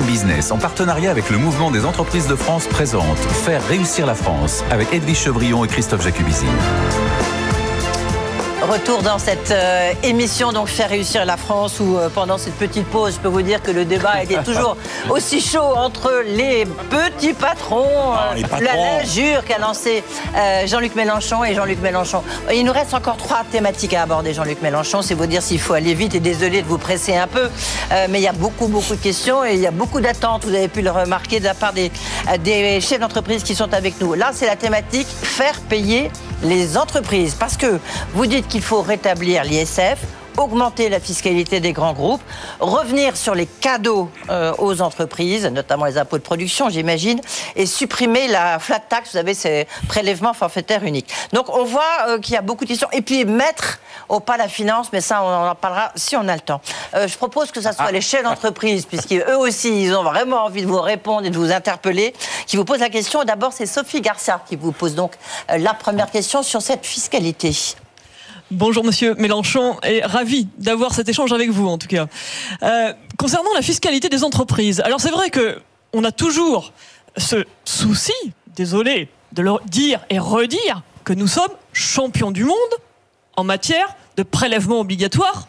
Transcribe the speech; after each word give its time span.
Business, 0.00 0.50
en 0.50 0.58
partenariat 0.58 1.10
avec 1.10 1.28
le 1.28 1.36
Mouvement 1.36 1.70
des 1.70 1.84
entreprises 1.84 2.26
de 2.26 2.34
France, 2.34 2.66
présente 2.66 3.18
Faire 3.18 3.62
réussir 3.66 4.06
la 4.06 4.14
France 4.14 4.64
avec 4.70 4.92
Edwige 4.92 5.18
Chevrillon 5.18 5.64
et 5.64 5.68
Christophe 5.68 6.02
Jacubizine. 6.02 6.48
Retour 8.68 9.02
dans 9.02 9.18
cette 9.18 9.50
euh, 9.50 9.92
émission, 10.04 10.52
donc 10.52 10.68
faire 10.68 10.88
réussir 10.88 11.24
la 11.24 11.36
France, 11.36 11.80
où 11.80 11.98
euh, 11.98 12.08
pendant 12.08 12.38
cette 12.38 12.54
petite 12.54 12.86
pause, 12.86 13.14
je 13.14 13.18
peux 13.18 13.28
vous 13.28 13.42
dire 13.42 13.60
que 13.60 13.72
le 13.72 13.84
débat 13.84 14.22
était 14.22 14.40
toujours 14.44 14.76
aussi 15.10 15.40
chaud 15.40 15.76
entre 15.76 16.22
les 16.24 16.64
petits 16.88 17.32
patrons, 17.32 18.12
Ah, 18.14 18.34
les 18.36 18.44
euh, 18.44 18.46
patrons. 18.46 18.64
la 18.64 18.98
l'injure 19.00 19.44
qu'a 19.44 19.58
lancé 19.58 20.04
Jean-Luc 20.66 20.94
Mélenchon 20.94 21.42
et 21.42 21.54
Jean-Luc 21.54 21.80
Mélenchon. 21.80 22.22
Il 22.52 22.64
nous 22.64 22.72
reste 22.72 22.94
encore 22.94 23.16
trois 23.16 23.42
thématiques 23.50 23.94
à 23.94 24.02
aborder, 24.02 24.32
Jean-Luc 24.32 24.62
Mélenchon. 24.62 25.02
C'est 25.02 25.14
vous 25.14 25.26
dire 25.26 25.42
s'il 25.42 25.60
faut 25.60 25.74
aller 25.74 25.94
vite 25.94 26.14
et 26.14 26.20
désolé 26.20 26.62
de 26.62 26.66
vous 26.68 26.78
presser 26.78 27.16
un 27.16 27.26
peu, 27.26 27.50
mais 28.10 28.20
il 28.20 28.22
y 28.22 28.28
a 28.28 28.32
beaucoup, 28.32 28.68
beaucoup 28.68 28.94
de 28.94 29.00
questions 29.02 29.44
et 29.44 29.54
il 29.54 29.60
y 29.60 29.66
a 29.66 29.70
beaucoup 29.72 30.00
d'attentes. 30.00 30.44
Vous 30.44 30.54
avez 30.54 30.68
pu 30.68 30.82
le 30.82 30.90
remarquer 30.90 31.40
de 31.40 31.44
la 31.44 31.54
part 31.54 31.72
des, 31.72 31.90
des 32.44 32.80
chefs 32.80 33.00
d'entreprise 33.00 33.42
qui 33.42 33.54
sont 33.56 33.74
avec 33.74 34.00
nous. 34.00 34.14
Là, 34.14 34.30
c'est 34.32 34.46
la 34.46 34.56
thématique 34.56 35.08
faire 35.08 35.60
payer 35.68 36.10
les 36.42 36.76
entreprises. 36.76 37.34
Parce 37.34 37.56
que 37.56 37.78
vous 38.14 38.26
dites 38.26 38.48
qu'il 38.48 38.62
faut 38.62 38.82
rétablir 38.82 39.44
l'ISF, 39.44 39.98
augmenter 40.36 40.88
la 40.88 41.00
fiscalité 41.00 41.60
des 41.60 41.72
grands 41.72 41.92
groupes, 41.92 42.22
revenir 42.60 43.16
sur 43.16 43.34
les 43.34 43.46
cadeaux 43.46 44.10
euh, 44.30 44.52
aux 44.58 44.80
entreprises, 44.80 45.46
notamment 45.46 45.84
les 45.84 45.98
impôts 45.98 46.18
de 46.18 46.22
production, 46.22 46.70
j'imagine, 46.70 47.20
et 47.56 47.66
supprimer 47.66 48.28
la 48.28 48.58
flat 48.58 48.80
tax, 48.80 49.10
vous 49.10 49.18
savez, 49.18 49.34
ces 49.34 49.66
prélèvements 49.88 50.34
forfaitaires 50.34 50.84
uniques. 50.84 51.12
Donc 51.32 51.54
on 51.54 51.64
voit 51.64 51.82
euh, 52.08 52.18
qu'il 52.18 52.34
y 52.34 52.36
a 52.36 52.42
beaucoup 52.42 52.64
de 52.64 52.70
questions. 52.70 52.88
Et 52.92 53.02
puis 53.02 53.24
mettre 53.24 53.80
au 54.08 54.20
pas 54.20 54.36
la 54.36 54.48
finance, 54.48 54.88
mais 54.92 55.00
ça 55.00 55.22
on 55.22 55.50
en 55.50 55.54
parlera 55.54 55.92
si 55.96 56.16
on 56.16 56.26
a 56.28 56.34
le 56.34 56.40
temps. 56.40 56.60
Euh, 56.94 57.08
je 57.08 57.16
propose 57.16 57.50
que 57.50 57.60
ça 57.60 57.72
soit 57.72 57.92
les 57.92 58.00
chefs 58.00 58.24
d'entreprise, 58.24 58.86
puisqu'eux 58.86 59.36
aussi, 59.36 59.84
ils 59.84 59.94
ont 59.94 60.04
vraiment 60.04 60.44
envie 60.44 60.62
de 60.62 60.66
vous 60.66 60.80
répondre 60.80 61.26
et 61.26 61.30
de 61.30 61.38
vous 61.38 61.52
interpeller, 61.52 62.14
qui 62.52 62.58
vous 62.58 62.66
posent 62.66 62.80
la 62.80 62.90
question. 62.90 63.24
D'abord, 63.24 63.54
c'est 63.54 63.64
Sophie 63.64 64.02
Garcia 64.02 64.44
qui 64.46 64.56
vous 64.56 64.72
pose 64.72 64.94
donc 64.94 65.14
euh, 65.50 65.56
la 65.56 65.72
première 65.72 66.10
question 66.10 66.42
sur 66.42 66.60
cette 66.60 66.84
fiscalité. 66.84 67.56
Bonjour 68.50 68.84
Monsieur 68.84 69.14
Mélenchon 69.14 69.78
et 69.82 70.02
ravi 70.02 70.46
d'avoir 70.58 70.92
cet 70.92 71.08
échange 71.08 71.32
avec 71.32 71.48
vous 71.48 71.66
en 71.66 71.78
tout 71.78 71.88
cas. 71.88 72.08
Euh, 72.62 72.92
concernant 73.16 73.54
la 73.54 73.62
fiscalité 73.62 74.10
des 74.10 74.22
entreprises, 74.22 74.80
alors 74.80 75.00
c'est 75.00 75.10
vrai 75.10 75.30
que 75.30 75.62
on 75.94 76.04
a 76.04 76.12
toujours 76.12 76.74
ce 77.16 77.46
souci, 77.64 78.12
désolé 78.48 79.08
de 79.32 79.40
le 79.40 79.52
dire 79.64 80.04
et 80.10 80.18
redire, 80.18 80.82
que 81.04 81.14
nous 81.14 81.28
sommes 81.28 81.54
champions 81.72 82.32
du 82.32 82.44
monde 82.44 82.74
en 83.34 83.44
matière 83.44 83.96
de 84.18 84.24
prélèvement 84.24 84.80
obligatoire 84.80 85.48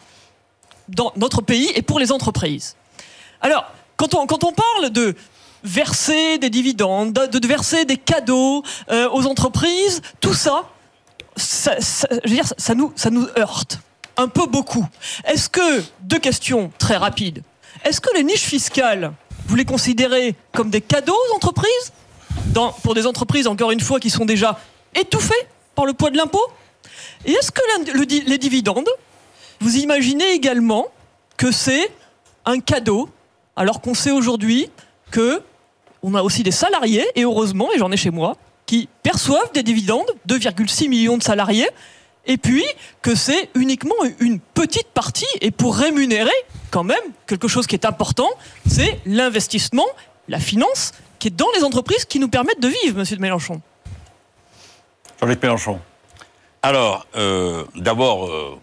dans 0.88 1.12
notre 1.16 1.42
pays 1.42 1.70
et 1.74 1.82
pour 1.82 1.98
les 1.98 2.12
entreprises. 2.12 2.76
Alors, 3.42 3.66
quand 3.98 4.14
on 4.14 4.26
parle 4.26 4.88
de 4.88 5.14
verser 5.64 6.38
des 6.38 6.50
dividendes, 6.50 7.12
de, 7.12 7.46
verser 7.46 7.84
des 7.84 7.96
cadeaux 7.96 8.62
euh, 8.90 9.08
aux 9.10 9.26
entreprises, 9.26 10.02
tout 10.20 10.34
ça, 10.34 10.62
ça, 11.36 11.74
je 11.80 12.28
veux 12.28 12.34
dire, 12.36 12.44
ça- 12.58 12.74
nous, 12.74 12.92
ça 12.94 13.10
nous 13.10 13.26
heurte 13.38 13.78
un 14.16 14.28
peu 14.28 14.46
beaucoup. 14.46 14.86
Est-ce 15.24 15.48
que, 15.48 15.82
deux 16.02 16.18
questions 16.18 16.70
très 16.78 16.96
rapides, 16.96 17.42
est-ce 17.84 18.00
que 18.00 18.14
les 18.14 18.22
niches 18.22 18.44
fiscales, 18.44 19.12
vous 19.46 19.56
les 19.56 19.64
considérez 19.64 20.36
comme 20.52 20.70
des 20.70 20.80
cadeaux 20.80 21.16
aux 21.30 21.34
entreprises? 21.34 21.92
Pour 22.82 22.94
des 22.94 23.06
entreprises, 23.06 23.46
encore 23.46 23.70
une 23.70 23.80
fois, 23.80 23.98
qui 23.98 24.10
sont 24.10 24.24
déjà 24.24 24.60
étouffées 24.94 25.34
par 25.74 25.86
le 25.86 25.92
poids 25.92 26.10
de 26.10 26.16
l'impôt? 26.16 26.44
Et 27.24 27.32
est-ce 27.32 27.50
que 27.50 27.60
les 28.28 28.38
dividendes, 28.38 28.88
vous 29.60 29.76
imaginez 29.76 30.32
également 30.32 30.86
que 31.36 31.50
c'est 31.50 31.90
un 32.44 32.60
cadeau, 32.60 33.08
alors 33.56 33.80
qu'on 33.80 33.94
sait 33.94 34.10
aujourd'hui 34.10 34.68
que 35.10 35.42
on 36.06 36.14
a 36.14 36.22
aussi 36.22 36.42
des 36.42 36.50
salariés, 36.50 37.06
et 37.14 37.24
heureusement, 37.24 37.72
et 37.72 37.78
j'en 37.78 37.90
ai 37.90 37.96
chez 37.96 38.10
moi, 38.10 38.36
qui 38.66 38.90
perçoivent 39.02 39.50
des 39.54 39.62
dividendes, 39.62 40.06
2,6 40.28 40.88
millions 40.88 41.16
de 41.16 41.22
salariés, 41.22 41.68
et 42.26 42.36
puis 42.36 42.64
que 43.00 43.14
c'est 43.14 43.48
uniquement 43.54 43.94
une 44.20 44.38
petite 44.38 44.88
partie, 44.88 45.26
et 45.40 45.50
pour 45.50 45.74
rémunérer 45.74 46.30
quand 46.70 46.84
même 46.84 47.02
quelque 47.26 47.48
chose 47.48 47.66
qui 47.66 47.74
est 47.74 47.86
important, 47.86 48.28
c'est 48.68 49.00
l'investissement, 49.06 49.86
la 50.28 50.38
finance, 50.38 50.92
qui 51.18 51.28
est 51.28 51.30
dans 51.30 51.50
les 51.56 51.64
entreprises 51.64 52.04
qui 52.04 52.18
nous 52.18 52.28
permettent 52.28 52.60
de 52.60 52.68
vivre, 52.68 52.98
monsieur 52.98 53.16
de 53.16 53.22
Mélenchon. 53.22 53.62
Jean-Luc 55.20 55.42
Mélenchon. 55.42 55.80
Alors, 56.60 57.06
euh, 57.16 57.64
d'abord, 57.76 58.26
euh, 58.26 58.58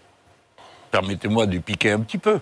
permettez-moi 0.92 1.46
de 1.46 1.58
piquer 1.58 1.90
un 1.90 2.00
petit 2.00 2.18
peu. 2.18 2.38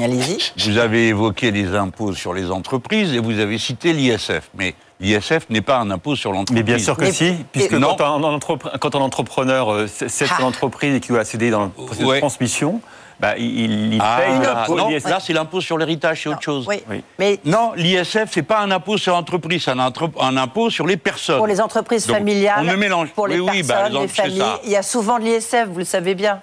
Allez-y. 0.00 0.52
Vous 0.70 0.78
avez 0.78 1.08
évoqué 1.08 1.50
les 1.50 1.74
impôts 1.74 2.14
sur 2.14 2.32
les 2.32 2.50
entreprises 2.52 3.12
et 3.12 3.18
vous 3.18 3.40
avez 3.40 3.58
cité 3.58 3.92
l'ISF. 3.92 4.48
Mais 4.54 4.74
l'ISF 5.00 5.50
n'est 5.50 5.62
pas 5.62 5.78
un 5.78 5.90
impôt 5.90 6.14
sur 6.14 6.30
l'entreprise. 6.30 6.54
Mais 6.56 6.62
bien 6.62 6.78
sûr 6.78 6.96
que 6.96 7.02
Mais- 7.02 7.12
si, 7.12 7.34
puisque 7.50 7.72
Non. 7.72 7.96
quand 7.98 8.04
un, 8.04 8.20
entrepre- 8.20 8.78
quand 8.78 8.94
un 8.94 9.00
entrepreneur 9.00 9.72
euh, 9.72 9.86
cède 9.88 10.08
son 10.28 10.34
Ah. 10.38 10.44
entreprise 10.44 10.94
et 10.94 11.00
qu'il 11.00 11.12
doit 11.14 11.24
céder 11.24 11.50
dans 11.50 11.64
le 11.64 11.70
processus 11.70 12.04
Ouais. 12.06 12.14
de 12.16 12.20
transmission, 12.20 12.80
bah, 13.18 13.36
il, 13.36 13.94
il 13.94 14.00
Ah, 14.00 14.20
paye 14.20 14.38
l'impôt 14.38 14.76
non, 14.76 14.88
là, 14.90 15.18
c'est 15.20 15.32
l'impôt 15.32 15.60
sur 15.60 15.76
l'héritage, 15.76 16.22
c'est 16.22 16.28
autre 16.28 16.40
chose. 16.42 16.66
Oui. 16.68 16.82
Oui. 16.88 17.02
Mais 17.18 17.40
Non, 17.44 17.72
l'ISF, 17.74 18.28
c'est 18.30 18.42
pas 18.44 18.60
un 18.60 18.70
impôt 18.70 18.96
sur 18.96 19.12
l'entreprise, 19.14 19.64
c'est 19.64 19.72
un, 19.72 20.36
impôt 20.36 20.70
sur 20.70 20.86
les 20.86 20.98
personnes. 20.98 21.38
pour 21.38 21.48
les 21.48 21.60
entreprises 21.60 22.06
Donc, 22.06 22.16
familiales, 22.18 22.60
on 22.60 22.70
ne 22.70 22.76
mélange- 22.76 23.10
pour 23.10 23.26
les 23.26 23.40
oui, 23.40 23.50
oui, 23.54 23.62
bah, 23.64 23.74
personnes, 23.74 24.02
les 24.02 24.08
c'est 24.08 24.22
familles, 24.22 24.42
il 24.64 24.70
y 24.70 24.76
a 24.76 24.82
souvent 24.84 25.18
de 25.18 25.24
l'ISF, 25.24 25.66
vous 25.68 25.80
le 25.80 25.84
savez 25.84 26.14
bien. 26.14 26.40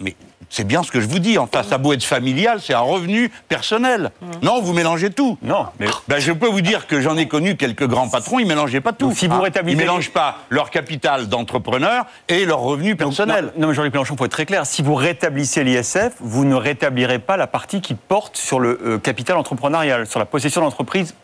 Mais 0.00 0.14
c'est 0.50 0.64
bien 0.66 0.82
ce 0.82 0.90
que 0.90 1.00
je 1.00 1.06
vous 1.06 1.18
dis. 1.18 1.38
Enfin, 1.38 1.62
ça 1.62 1.74
a 1.76 1.78
beau 1.78 1.92
être 1.92 2.04
familial, 2.04 2.60
c'est 2.60 2.74
un 2.74 2.80
revenu 2.80 3.30
personnel. 3.48 4.10
Mmh. 4.20 4.26
Non, 4.42 4.60
vous 4.62 4.72
mélangez 4.72 5.10
tout. 5.10 5.38
Non, 5.42 5.66
mais 5.78 5.86
Ben, 6.08 6.18
je 6.18 6.32
peux 6.32 6.48
vous 6.48 6.60
dire 6.60 6.86
que 6.86 7.00
j'en 7.00 7.16
ai 7.16 7.28
connu 7.28 7.56
quelques 7.56 7.86
grands 7.86 8.08
patrons, 8.08 8.38
ils 8.38 8.46
mélangeaient 8.46 8.80
pas 8.80 8.92
tout. 8.92 9.08
Donc, 9.08 9.16
si 9.16 9.26
vous 9.28 9.34
Hein. 9.36 9.42
rétablissez- 9.44 9.72
Ils 9.74 9.78
mélangent 9.78 10.10
pas 10.12 10.38
leur 10.48 10.70
capital 10.70 11.28
d'entrepreneur 11.28 12.06
et 12.28 12.44
leur 12.44 12.60
revenu 12.60 12.96
personnel. 12.96 13.46
Non, 13.56 13.62
non, 13.62 13.68
mais 13.68 13.74
Jean-Luc 13.74 13.92
Mélenchon, 13.92 14.16
pour 14.16 14.26
être 14.26 14.32
très 14.32 14.46
clair, 14.46 14.66
si 14.66 14.82
vous 14.82 14.94
rétablissez 14.94 15.64
l'ISF, 15.64 16.12
vous 16.20 16.44
ne 16.44 16.54
rétablirez 16.54 17.18
pas 17.18 17.36
la 17.36 17.46
partie 17.46 17.80
qui 17.80 17.94
porte 17.94 18.36
sur 18.36 18.60
le 18.60 18.78
euh, 18.84 18.98
capital 18.98 19.36
entrepreneurial, 19.36 20.06
sur 20.06 20.18
la 20.18 20.26
possession 20.26 20.60
d'entreprise 20.62 21.14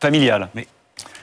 familiale. 0.00 0.48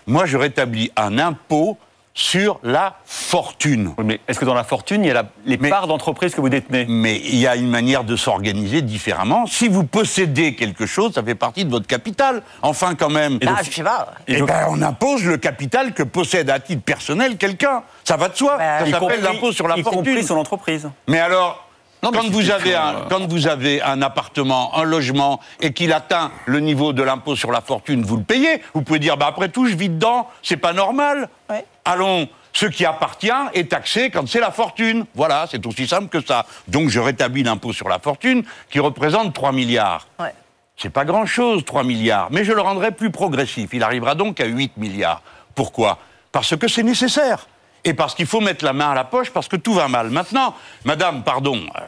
Moi, 0.07 0.25
je 0.25 0.38
rétablis 0.38 0.91
un 0.95 1.17
impôt 1.17 1.77
sur 2.18 2.59
la 2.64 2.96
fortune. 3.03 3.94
Oui, 3.98 4.06
Mais 4.06 4.20
est-ce 4.28 4.40
que 4.40 4.46
dans 4.46 4.53
la 4.53 4.64
fortune, 4.64 5.03
il 5.03 5.08
y 5.08 5.12
a 5.12 5.14
la- 5.16 5.26
les 5.46 5.58
Mais- 5.58 5.70
parts 5.70 5.86
d'entreprise 5.86 6.34
que 6.34 6.40
vous 6.40 6.48
détenez 6.48 6.86
Mais 6.88 7.18
il 7.18 7.36
y 7.36 7.46
a 7.46 7.58
une 7.58 7.68
manière 7.70 8.06
de 8.06 8.16
s'organiser 8.16 8.81
différemment. 8.81 9.46
Si 9.48 9.68
vous 9.68 9.84
possédez 9.84 10.56
quelque 10.56 10.86
chose, 10.86 11.14
ça 11.14 11.22
fait 11.22 11.36
partie 11.36 11.66
de 11.66 11.72
votre 11.72 11.88
capital. 11.88 12.42
Enfin, 12.62 12.96
quand 12.96 13.09
même. 13.09 13.38
Ah, 13.46 13.58
je 13.64 13.70
sais 13.70 13.84
pas. 13.84 14.14
Eh 14.28 14.42
ben, 14.42 14.68
on 14.70 14.81
impose 14.81 15.25
le 15.25 15.36
capital 15.38 15.94
que 15.94 16.04
possède 16.04 16.50
à 16.50 16.59
titre 16.62 16.84
personnel 16.84 17.36
quelqu'un. 17.38 17.84
Ça 18.06 18.16
va 18.16 18.30
de 18.30 18.36
soi. 18.38 18.58
Bah, 18.58 18.80
ça 18.80 18.88
Y 18.88 18.92
s'appelle 18.92 19.22
l'impôt 19.22 19.52
sur 19.52 19.68
la 19.68 19.78
y 19.78 19.84
fortune. 19.84 20.04
compris 20.06 20.24
son 20.24 20.38
entreprise. 20.38 20.90
Mais 21.09 21.20
alors, 21.20 21.64
Non, 22.06 22.12
quand, 22.12 22.30
vous 22.30 22.52
avez 22.52 22.75
un, 22.75 23.06
quand 23.10 23.25
vous 23.25 23.48
avez 23.48 23.81
un 23.81 24.04
appartement, 24.04 24.78
un 24.78 24.84
logement, 24.84 25.40
et 25.60 25.74
qu'il 25.74 25.92
atteint 25.92 26.31
le 26.46 26.60
niveau 26.60 26.94
de 26.94 27.02
l'impôt 27.02 27.36
sur 27.36 27.52
la 27.52 27.62
fortune, 27.62 28.04
vous 28.04 28.18
le 28.18 28.24
payez. 28.24 28.62
Vous 28.75 28.84
pouvez 28.84 29.00
dire, 29.00 29.18
bah, 29.18 29.25
après 29.28 29.50
tout, 29.50 29.66
je 29.66 29.75
vis 29.75 29.90
dedans, 29.90 30.30
c'est 30.44 30.57
pas 30.57 30.72
normal. 30.72 31.30
Ouais. 31.50 31.66
Allons, 31.84 32.30
ce 32.54 32.68
qui 32.68 32.86
appartient 32.86 33.31
est 33.56 33.72
taxé 33.72 34.12
quand 34.12 34.28
c'est 34.28 34.40
la 34.40 34.52
fortune. 34.52 35.06
Voilà, 35.16 35.48
c'est 35.50 35.66
aussi 35.66 35.88
simple 35.88 36.10
que 36.10 36.24
ça. 36.24 36.46
Donc 36.68 36.90
je 36.90 37.00
rétablis 37.00 37.42
l'impôt 37.42 37.74
sur 37.74 37.90
la 37.90 37.98
fortune, 37.98 38.44
qui 38.69 38.80
représente 38.80 39.34
3 39.34 39.51
milliards. 39.51 40.08
Ouais. 40.19 40.36
C'est 40.78 40.92
pas 40.92 41.06
grand-chose, 41.06 41.66
3 41.66 41.84
milliards, 41.84 42.28
mais 42.30 42.44
je 42.44 42.51
le 42.54 42.62
rendrai 42.62 42.92
plus 42.92 43.10
progressif. 43.10 43.72
Il 43.74 43.81
arrivera 43.81 44.13
donc 44.13 44.40
à 44.40 44.46
8 44.46 44.78
milliards. 44.78 45.24
Pourquoi? 45.56 45.98
Parce 46.31 46.56
que 46.56 46.68
c'est 46.68 46.84
nécessaire. 46.84 47.48
Et 47.86 47.94
parce 47.94 48.16
qu'il 48.16 48.26
faut 48.26 48.42
mettre 48.42 48.66
la 48.66 48.74
main 48.74 48.90
à 48.90 48.96
la 48.96 49.04
poche, 49.04 49.30
parce 49.30 49.48
que 49.48 49.56
tout 49.56 49.74
va 49.74 49.88
mal. 49.88 50.10
Maintenant, 50.10 50.56
madame, 50.84 51.24
pardon, 51.24 51.62
euh, 51.76 51.82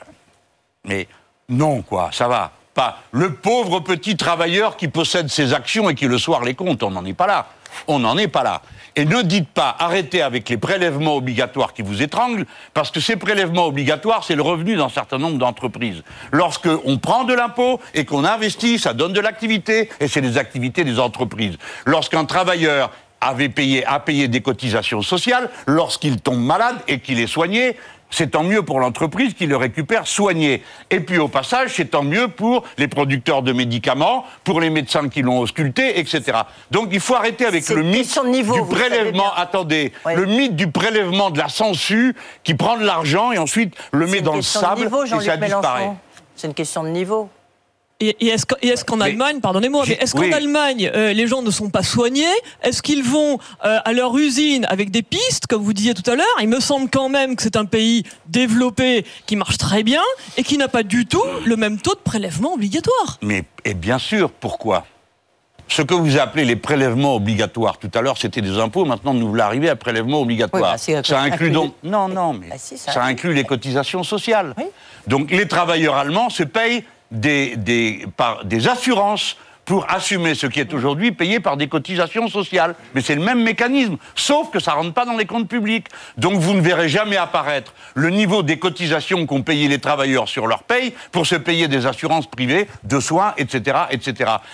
mais 0.86 1.08
non, 1.50 1.82
quoi, 1.82 2.10
ça 2.14 2.28
va. 2.28 2.52
Pas 2.74 3.00
le 3.12 3.34
pauvre 3.34 3.80
petit 3.80 4.16
travailleur 4.16 4.78
qui 4.78 4.88
possède 4.88 5.30
ses 5.30 5.54
actions 5.54 5.90
et 5.90 5.96
qui 5.96 6.06
le 6.06 6.20
soir 6.20 6.44
les 6.44 6.54
compte, 6.54 6.84
on 6.84 6.92
n'en 6.92 7.04
est 7.04 7.16
pas 7.16 7.26
là. 7.26 7.48
On 7.88 8.00
n'en 8.00 8.18
est 8.18 8.28
pas 8.28 8.44
là. 8.44 8.62
Et 8.96 9.06
ne 9.06 9.22
dites 9.24 9.50
pas 9.50 9.76
arrêtez 9.80 10.22
avec 10.22 10.48
les 10.50 10.58
prélèvements 10.58 11.16
obligatoires 11.16 11.74
qui 11.74 11.82
vous 11.82 12.04
étranglent, 12.04 12.46
parce 12.76 12.92
que 12.92 13.00
ces 13.00 13.16
prélèvements 13.16 13.66
obligatoires, 13.66 14.24
c'est 14.24 14.36
le 14.36 14.44
revenu 14.44 14.76
d'un 14.76 14.90
certain 14.90 15.18
nombre 15.18 15.38
d'entreprises. 15.38 16.04
Lorsqu'on 16.32 16.98
prend 16.98 17.24
de 17.24 17.34
l'impôt 17.34 17.80
et 17.96 18.06
qu'on 18.06 18.24
investit, 18.24 18.78
ça 18.78 18.94
donne 18.94 19.14
de 19.14 19.20
l'activité, 19.20 19.90
et 20.00 20.08
c'est 20.08 20.22
des 20.22 20.38
activités 20.38 20.84
des 20.84 21.00
entreprises. 21.00 21.58
Lorsqu'un 21.86 22.26
travailleur 22.26 22.92
avait 23.22 23.50
payé, 23.50 23.86
a 23.86 24.00
payé 24.00 24.28
des 24.28 24.42
cotisations 24.42 25.02
sociales, 25.02 25.50
lorsqu'il 25.66 26.22
tombe 26.22 26.40
malade 26.40 26.78
et 26.88 27.00
qu'il 27.00 27.19
est 27.19 27.28
soigné, 27.28 27.75
c'est 28.10 28.31
tant 28.31 28.44
mieux 28.44 28.62
pour 28.62 28.80
l'entreprise 28.80 29.34
qui 29.34 29.48
le 29.48 29.58
récupère 29.58 30.08
soigné. 30.08 30.64
Et 30.90 31.00
puis 31.00 31.18
au 31.18 31.28
passage, 31.28 31.74
c'est 31.75 31.92
tant 31.92 32.04
mieux 32.04 32.30
pour 32.30 32.64
les 32.78 32.88
producteurs 32.88 33.42
de 33.42 33.52
médicaments, 33.52 34.25
pour 34.44 34.62
les 34.62 34.69
médecins 34.69 35.10
qui 35.10 35.22
l'ont 35.22 35.40
ausculté, 35.40 36.00
etc. 36.00 36.24
Donc 36.72 36.90
il 36.92 37.00
faut 37.00 37.16
arrêter 37.16 37.46
avec 37.46 37.68
le 37.69 37.84
mythe 37.84 38.18
niveau, 38.25 38.54
du 38.54 38.62
prélèvement. 38.74 39.34
Attendez, 39.36 39.92
le 40.06 40.25
mythe 40.25 40.56
du 40.56 40.72
prélèvement 40.72 41.31
de 41.31 41.38
la 41.38 41.50
sangsue 41.50 42.16
qui 42.44 42.54
prend 42.54 42.78
de 42.78 42.86
l'argent 42.86 43.31
et 43.31 43.38
ensuite 43.38 43.75
le 43.92 44.08
met 44.08 44.22
dans 44.22 44.36
le 44.36 44.42
sable 44.42 44.84
niveau, 44.84 45.04
et 45.04 45.10
ça 45.10 45.38
disparaît. 45.38 45.92
C'est 46.36 46.48
une 46.48 46.54
question 46.54 46.84
de 46.84 46.90
niveau. 46.90 47.30
Et, 48.00 48.16
et 48.20 48.28
est-ce 48.28 48.86
qu'en 48.86 48.98
Mais- 48.98 49.06
Allemagne, 49.06 49.40
pardonnez-moi, 49.40 49.84
mais 49.88 49.98
est-ce 50.00 50.14
qu'en 50.14 50.20
oui. 50.22 50.32
Allemagne, 50.34 50.92
euh, 50.94 51.14
les 51.14 51.26
gens 51.26 51.42
ne 51.42 51.50
sont 51.50 51.72
pas 51.72 51.82
soignés? 51.82 52.26
Est-ce 52.62 52.84
qu'ils 52.84 53.04
vont 53.04 53.40
euh, 53.66 53.80
à 53.84 53.92
leur 53.94 54.16
usine 54.16 54.66
avec 54.70 54.92
des 54.92 55.02
pistes, 55.02 55.48
comme 55.48 55.64
vous 55.64 55.74
disiez 55.74 55.96
tout 55.96 56.08
à 56.10 56.16
l'heure? 56.16 56.26
Il 56.40 56.48
me 56.48 56.60
semble 56.60 56.90
quand 56.92 57.10
même 57.10 57.36
que 57.36 57.42
c'est 57.42 57.56
un 57.56 57.66
pays 57.66 58.04
développé 58.28 59.04
qui 59.26 59.36
marche 59.36 59.58
très 59.58 59.82
bien 59.82 60.04
et 60.38 60.44
qui 60.44 60.60
n'a 60.60 60.68
pas 60.68 60.84
du 60.84 61.08
tout 61.08 61.24
le 61.46 61.56
même 61.56 61.80
taux 61.80 61.96
de 61.96 62.00
prélèvement 62.00 62.54
obligatoire. 62.54 63.18
Mais 63.24 63.46
et 63.66 63.74
bien 63.74 63.98
sûr, 63.98 64.30
pourquoi? 64.30 64.86
Ce 65.70 65.82
que 65.82 65.96
vous 65.96 66.18
appelez 66.20 66.46
les 66.46 66.56
prélèvements 66.56 67.16
obligatoires 67.16 67.78
tout 67.78 67.92
à 67.96 68.02
l'heure, 68.02 68.18
c'était 68.18 68.42
des 68.42 68.58
impôts. 68.60 68.86
Maintenant, 68.86 69.14
nous 69.16 69.28
voulons 69.28 69.44
arriver 69.44 69.70
à 69.70 69.76
prélèvements 69.76 70.22
obligatoires. 70.22 70.62
Oui, 70.64 70.70
bah, 70.72 70.78
c'est- 70.78 71.06
ça 71.06 71.20
inclut 71.20 71.34
inclut 71.48 71.52
donc 71.52 71.74
les- 71.84 71.90
non, 71.90 72.08
non, 72.08 72.34
mais 72.34 72.48
Bah, 72.50 72.56
si, 72.60 72.78
ça 72.78 72.92
ça 72.94 73.02
inclut. 73.02 73.12
inclut 73.32 73.34
les 73.34 73.44
cotisations 73.44 74.04
sociales. 74.04 74.54
Oui. 74.58 74.66
Donc 75.08 75.32
les 75.32 75.48
travailleurs 75.48 75.96
allemands 75.96 76.30
se 76.30 76.44
payent 76.44 76.84
des, 77.12 78.07
assurances 78.68 79.38
pour 79.65 79.86
assumer 79.92 80.33
ce 80.33 80.48
qui 80.48 80.62
est 80.62 80.74
aujourd'hui 80.74 81.12
payé 81.12 81.42
par 81.42 81.57
des 81.57 81.68
cotisations 81.68 82.30
sociales. 82.30 82.74
Mais 82.95 83.01
c'est 83.01 83.15
le 83.15 83.21
même 83.21 83.44
mécanisme, 83.44 83.98
sauf 84.15 84.50
que 84.50 84.62
ça 84.62 84.71
rentre 84.71 84.94
pas 84.94 85.04
dans 85.04 85.18
les 85.18 85.25
comptes 85.25 85.50
publics. 85.50 85.88
Donc 86.15 86.39
vous 86.39 86.54
ne 86.54 86.62
verrez 86.62 86.88
jamais 86.88 87.18
apparaître 87.18 87.74
le 87.94 88.09
niveau 88.09 88.44
des 88.44 88.59
cotisations 88.59 89.25
qu'ont 89.25 89.42
payé 89.42 89.68
les 89.68 89.80
travailleurs 89.80 90.30
sur 90.30 90.48
leur 90.48 90.63
paye 90.63 90.94
pour 91.12 91.27
se 91.27 91.36
payer 91.36 91.68
des 91.68 91.86
assurances 91.86 92.27
privées 92.27 92.69
de 92.86 93.01
soins, 93.01 93.33
etc. 93.38 93.75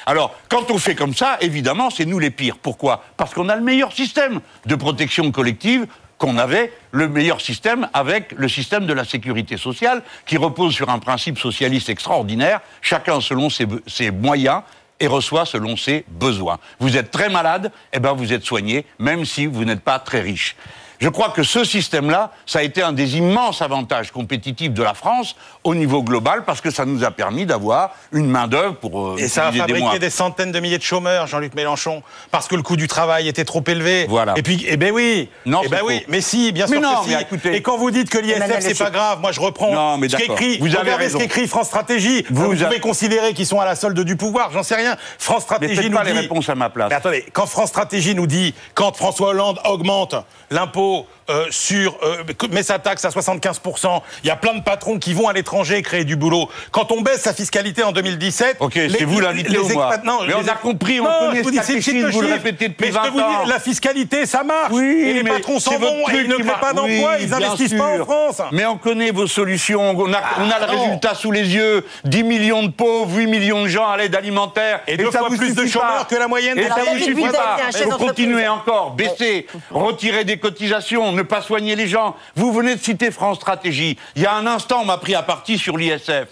Alors, 0.08 0.36
quand 0.50 0.72
on 0.72 0.80
fait 0.80 0.96
comme 0.96 1.14
ça, 1.14 1.38
évidemment, 1.42 1.92
c'est 1.92 2.06
nous 2.06 2.18
les 2.18 2.32
pires. 2.32 2.58
Pourquoi? 2.58 3.04
Parce 3.16 3.36
qu'on 3.36 3.50
a 3.50 3.56
le 3.56 3.62
meilleur 3.62 3.94
système 3.94 4.42
de 4.66 4.74
protection 4.74 5.32
collective 5.32 5.86
qu'on 6.24 6.38
avait 6.38 6.72
le 6.92 7.10
meilleur 7.10 7.42
système 7.42 7.90
avec 7.94 8.32
le 8.32 8.48
système 8.48 8.86
de 8.86 8.94
la 8.94 9.04
sécurité 9.04 9.58
sociale 9.58 10.02
qui 10.26 10.38
repose 10.38 10.74
sur 10.74 10.90
un 10.90 11.00
principe 11.00 11.38
socialiste 11.38 11.90
extraordinaire, 11.90 12.62
chacun 12.82 13.20
selon 13.20 13.50
ses, 13.50 14.10
moyens 14.10 14.62
et 15.02 15.08
reçoit 15.08 15.46
selon 15.46 15.76
ses 15.76 16.06
besoins. 16.08 16.60
Vous 16.80 16.96
êtes 16.96 17.12
très 17.12 17.28
malade, 17.28 17.74
eh 17.92 18.00
ben 18.00 18.14
vous 18.14 18.32
êtes 18.32 18.46
soigné, 18.46 18.86
même 19.00 19.26
si 19.26 19.48
vous 19.48 19.66
n'êtes 19.66 19.82
pas 19.82 20.00
très 20.00 20.22
riche. 20.22 20.56
Je 21.00 21.10
crois 21.10 21.30
que 21.30 21.44
ce 21.44 21.64
système-là, 21.64 22.32
ça 22.46 22.60
a 22.60 22.64
été 22.64 22.82
un 22.82 22.94
des 22.94 23.18
immenses 23.18 23.62
avantages 23.62 24.12
compétitifs 24.12 24.72
de 24.72 24.84
la 24.84 24.94
France 24.94 25.36
au 25.64 25.76
niveau 25.76 26.02
global 26.04 26.44
parce 26.46 26.62
que 26.62 26.72
ça 26.72 26.86
nous 26.86 27.04
a 27.04 27.12
permis 27.12 27.46
d'avoir 27.46 27.92
une 28.12 28.28
main-d'œuvre 28.30 28.76
pour. 28.76 29.10
euh, 29.10 29.18
Et 29.18 29.28
ça 29.28 29.48
a 29.48 29.52
des 29.52 29.60
fabriqué 29.60 30.00
des 30.00 30.10
centaines 30.10 30.52
de 30.52 30.60
milliers 30.60 30.78
de 30.78 30.84
chômeurs, 30.84 31.28
Jean-Luc 31.28 31.56
Mélenchon, 31.56 32.04
parce 32.32 32.48
que 32.48 32.56
le 32.56 32.62
coût 32.62 32.76
du 32.78 32.88
travail 32.88 33.28
était 33.28 33.46
trop 33.46 33.64
élevé. 33.68 34.06
Voilà. 34.08 34.34
Et 34.38 34.42
puis, 34.44 34.66
eh 34.68 34.78
ben 34.78 34.92
oui. 34.94 35.30
Non, 35.46 35.62
eh 35.66 35.68
ben 35.70 35.78
c'est 35.80 35.84
oui. 35.86 35.98
faux. 36.00 36.06
Mais 36.10 36.22
si, 36.22 36.52
bien 36.52 36.66
Mais 36.68 36.78
sûr 36.78 36.82
non, 36.82 37.02
que 37.02 37.10
si. 37.10 37.16
mais 37.16 37.22
écoutez- 37.22 37.56
Et 37.56 37.62
quand 37.62 37.78
vous 37.78 37.92
dites 37.92 38.10
que 38.10 38.18
l'ISF 38.20 38.60
c'est 38.60 38.78
pas 38.84 38.90
grave, 38.92 39.20
moi 39.20 39.32
je 39.32 39.40
reprends 39.40 39.74
Non, 39.74 39.98
mais 39.98 40.10
ce 40.10 40.18
qu'écrit. 40.18 40.58
Vous 40.60 40.76
avez 40.76 40.94
raison. 40.94 41.18
ce 41.20 41.24
qu'écrit 41.24 41.48
France 41.48 41.68
Stratégie. 41.68 42.26
Vous 42.30 42.46
Vous, 42.52 42.64
a- 42.64 42.68
pouvez 42.68 42.80
considérer 42.80 43.34
qu'ils 43.34 43.46
sont 43.48 43.60
à 43.60 43.66
la 43.66 43.76
solde 43.76 44.00
du 44.00 44.16
pouvoir, 44.16 44.52
j'en 44.52 44.64
sais 44.64 44.76
rien. 44.76 44.96
France 45.18 45.44
Stratégie 45.44 45.90
nous 45.90 45.98
pas 45.98 46.04
dit. 46.06 46.14
les 46.14 46.20
réponses 46.20 46.48
à 46.50 46.56
ma 46.56 46.70
place. 46.70 46.90
Mais 46.90 46.96
attendez, 46.96 47.26
quand 47.34 47.46
France 47.46 47.70
Stratégie 47.70 48.16
nous 48.16 48.28
dit, 48.28 48.54
quand 48.74 48.96
François 48.96 49.30
Hollande 49.30 49.60
augmente 49.66 50.16
l'impôt 50.52 50.83
people 50.84 51.08
euh, 51.30 51.46
sur, 51.52 51.98
euh, 52.04 52.18
met 52.52 52.64
sa 52.64 52.80
taxe 52.80 53.06
à 53.06 53.10
75%, 53.10 54.02
il 54.24 54.28
y 54.28 54.32
a 54.32 54.36
plein 54.36 54.54
de 54.56 54.62
patrons 54.64 55.00
qui 55.00 55.14
vont 55.14 55.28
à 55.28 55.34
l'étranger 55.34 55.82
créer 55.82 56.04
du 56.04 56.16
boulot. 56.16 56.50
Quand 56.72 56.92
on 56.92 57.02
baisse 57.02 57.22
sa 57.22 57.34
fiscalité 57.34 57.84
en 57.84 57.92
2017, 57.92 58.58
Ok, 58.60 58.74
c'est 58.74 59.04
vous 59.04 59.20
l'invité 59.20 59.58
ou 59.58 59.68
moi 59.70 59.90
expat- 59.96 60.04
non, 60.06 60.20
Mais 60.28 60.34
on 60.34 60.42
les- 60.42 60.50
a 60.50 60.56
compris, 60.56 61.00
on 61.00 61.04
Non, 61.06 61.10
connaît 61.20 61.38
je 61.40 61.44
vous 61.44 61.52
dis, 61.52 61.58
cette 61.64 61.82
chiffre 61.82 62.06
de 62.08 62.12
vous 62.12 62.22
le 62.22 62.28
chiffre. 62.28 62.44
répétez 62.44 62.68
depuis 62.70 62.86
Mais 62.88 62.92
je 62.92 62.98
peux 62.98 63.04
20 63.06 63.10
vous 63.12 63.18
dire, 63.18 63.26
ans. 63.42 63.46
la 63.48 63.60
fiscalité, 63.60 64.26
ça 64.26 64.44
marche. 64.44 64.72
Oui, 64.72 64.84
et 65.08 65.14
les 65.14 65.24
patrons 65.24 65.60
s'en 65.60 65.78
vont 65.78 66.10
et 66.10 66.18
ils 66.18 66.28
ne 66.28 66.36
créent 66.36 66.60
pas 66.60 66.74
d'emplois, 66.74 66.86
Oui, 66.88 67.18
ils 67.22 67.28
bien 67.28 67.40
n'investissent 67.40 67.74
pas 67.74 67.88
en. 68.00 68.04
France. 68.04 68.42
Mais 68.52 68.66
on 68.66 68.78
connaît 68.78 69.12
vos 69.12 69.28
solutions, 69.28 69.92
on 69.98 70.14
a, 70.14 70.22
on 70.40 70.50
a 70.52 70.60
le 70.60 70.66
résultat 70.66 71.16
sous 71.16 71.32
les 71.32 71.56
yeux. 71.56 71.86
10 72.06 72.24
millions 72.24 72.64
de 72.64 72.70
pauvres, 72.72 73.16
8 73.18 73.28
millions 73.28 73.64
de 73.64 73.68
gens 73.68 73.88
à 73.90 73.98
l'aide 73.98 74.16
alimentaire. 74.16 74.82
Et 74.88 74.98
deux 74.98 75.10
ça 75.12 75.20
fois 75.20 75.30
vous 75.30 75.38
plus 75.38 75.56
de 75.56 75.66
chômeurs 75.66 76.08
que 76.08 76.16
la 76.16 76.28
moyenne 76.28 76.58
Et 76.58 76.64
des 76.64 76.68
ça 76.70 76.76
pays. 76.76 76.98
vous 77.00 77.04
suffit 77.06 77.28
pas. 77.32 77.58
Vous 77.90 77.98
continuez 77.98 78.48
encore, 78.48 78.92
baisser, 78.92 79.48
retirer 79.72 80.24
des 80.26 80.38
cotisations, 80.38 81.12
ne 81.12 81.22
pas 81.24 81.42
soigner 81.42 81.76
les 81.76 81.88
gens. 81.88 82.16
Vous 82.36 82.52
venez 82.52 82.76
de 82.76 82.82
citer 82.82 83.12
France 83.12 83.38
Stratégie. 83.38 83.98
Il 84.16 84.22
y 84.22 84.26
a 84.26 84.34
un 84.34 84.46
instant, 84.48 84.80
on 84.82 84.86
m'a 84.86 84.98
pris 84.98 85.16
à 85.16 85.24
partie 85.24 85.58
sur 85.58 85.78
l'ISF. 85.78 86.28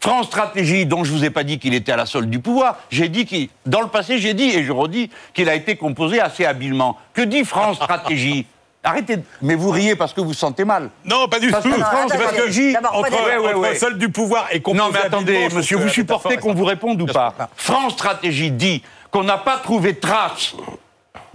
France 0.00 0.26
Stratégie, 0.26 0.86
dont 0.86 1.04
je 1.04 1.12
vous 1.12 1.24
ai 1.24 1.30
pas 1.30 1.42
dit 1.42 1.58
qu'il 1.58 1.74
était 1.74 1.92
à 1.92 1.96
la 1.96 2.06
solde 2.06 2.30
du 2.30 2.38
pouvoir, 2.38 2.76
j'ai 2.90 3.08
dit 3.08 3.26
qu'il, 3.26 3.48
dans 3.66 3.80
le 3.82 3.88
passé, 3.88 4.18
j'ai 4.18 4.32
dit 4.32 4.50
et 4.50 4.64
je 4.64 4.72
redis 4.72 5.10
qu'il 5.34 5.48
a 5.48 5.54
été 5.54 5.76
composé 5.76 6.20
assez 6.20 6.44
habilement. 6.46 6.96
Que 7.14 7.22
dit 7.22 7.44
France 7.44 7.76
Stratégie 7.76 8.46
Arrêtez, 8.84 9.16
de- 9.16 9.22
mais 9.42 9.56
vous 9.56 9.70
riez 9.70 9.96
parce 9.96 10.12
que 10.12 10.20
vous 10.20 10.32
sentez 10.32 10.64
mal. 10.64 10.90
Non, 11.04 11.26
pas 11.26 11.40
du 11.40 11.50
tout. 11.50 11.56
C'est 11.60 11.70
France 11.70 12.12
parce 12.12 12.32
que 12.36 12.86
entre. 12.94 13.10
Ouais, 13.26 13.36
ouais, 13.36 13.70
entre 13.70 13.78
solde 13.80 13.98
du 13.98 14.08
pouvoir 14.10 14.46
et 14.52 14.60
composé 14.60 14.84
Non, 14.84 14.90
mais 14.92 15.00
attendez, 15.00 15.48
monsieur, 15.52 15.76
vous 15.76 15.88
supportez 15.88 16.36
qu'on 16.36 16.54
vous 16.54 16.64
réponde 16.64 17.02
ou 17.02 17.06
pas? 17.06 17.34
France 17.56 17.94
Stratégie 17.94 18.52
dit 18.52 18.82
qu'on 19.10 19.24
n'a 19.24 19.38
pas 19.38 19.56
trouvé 19.56 19.96
trace 19.98 20.54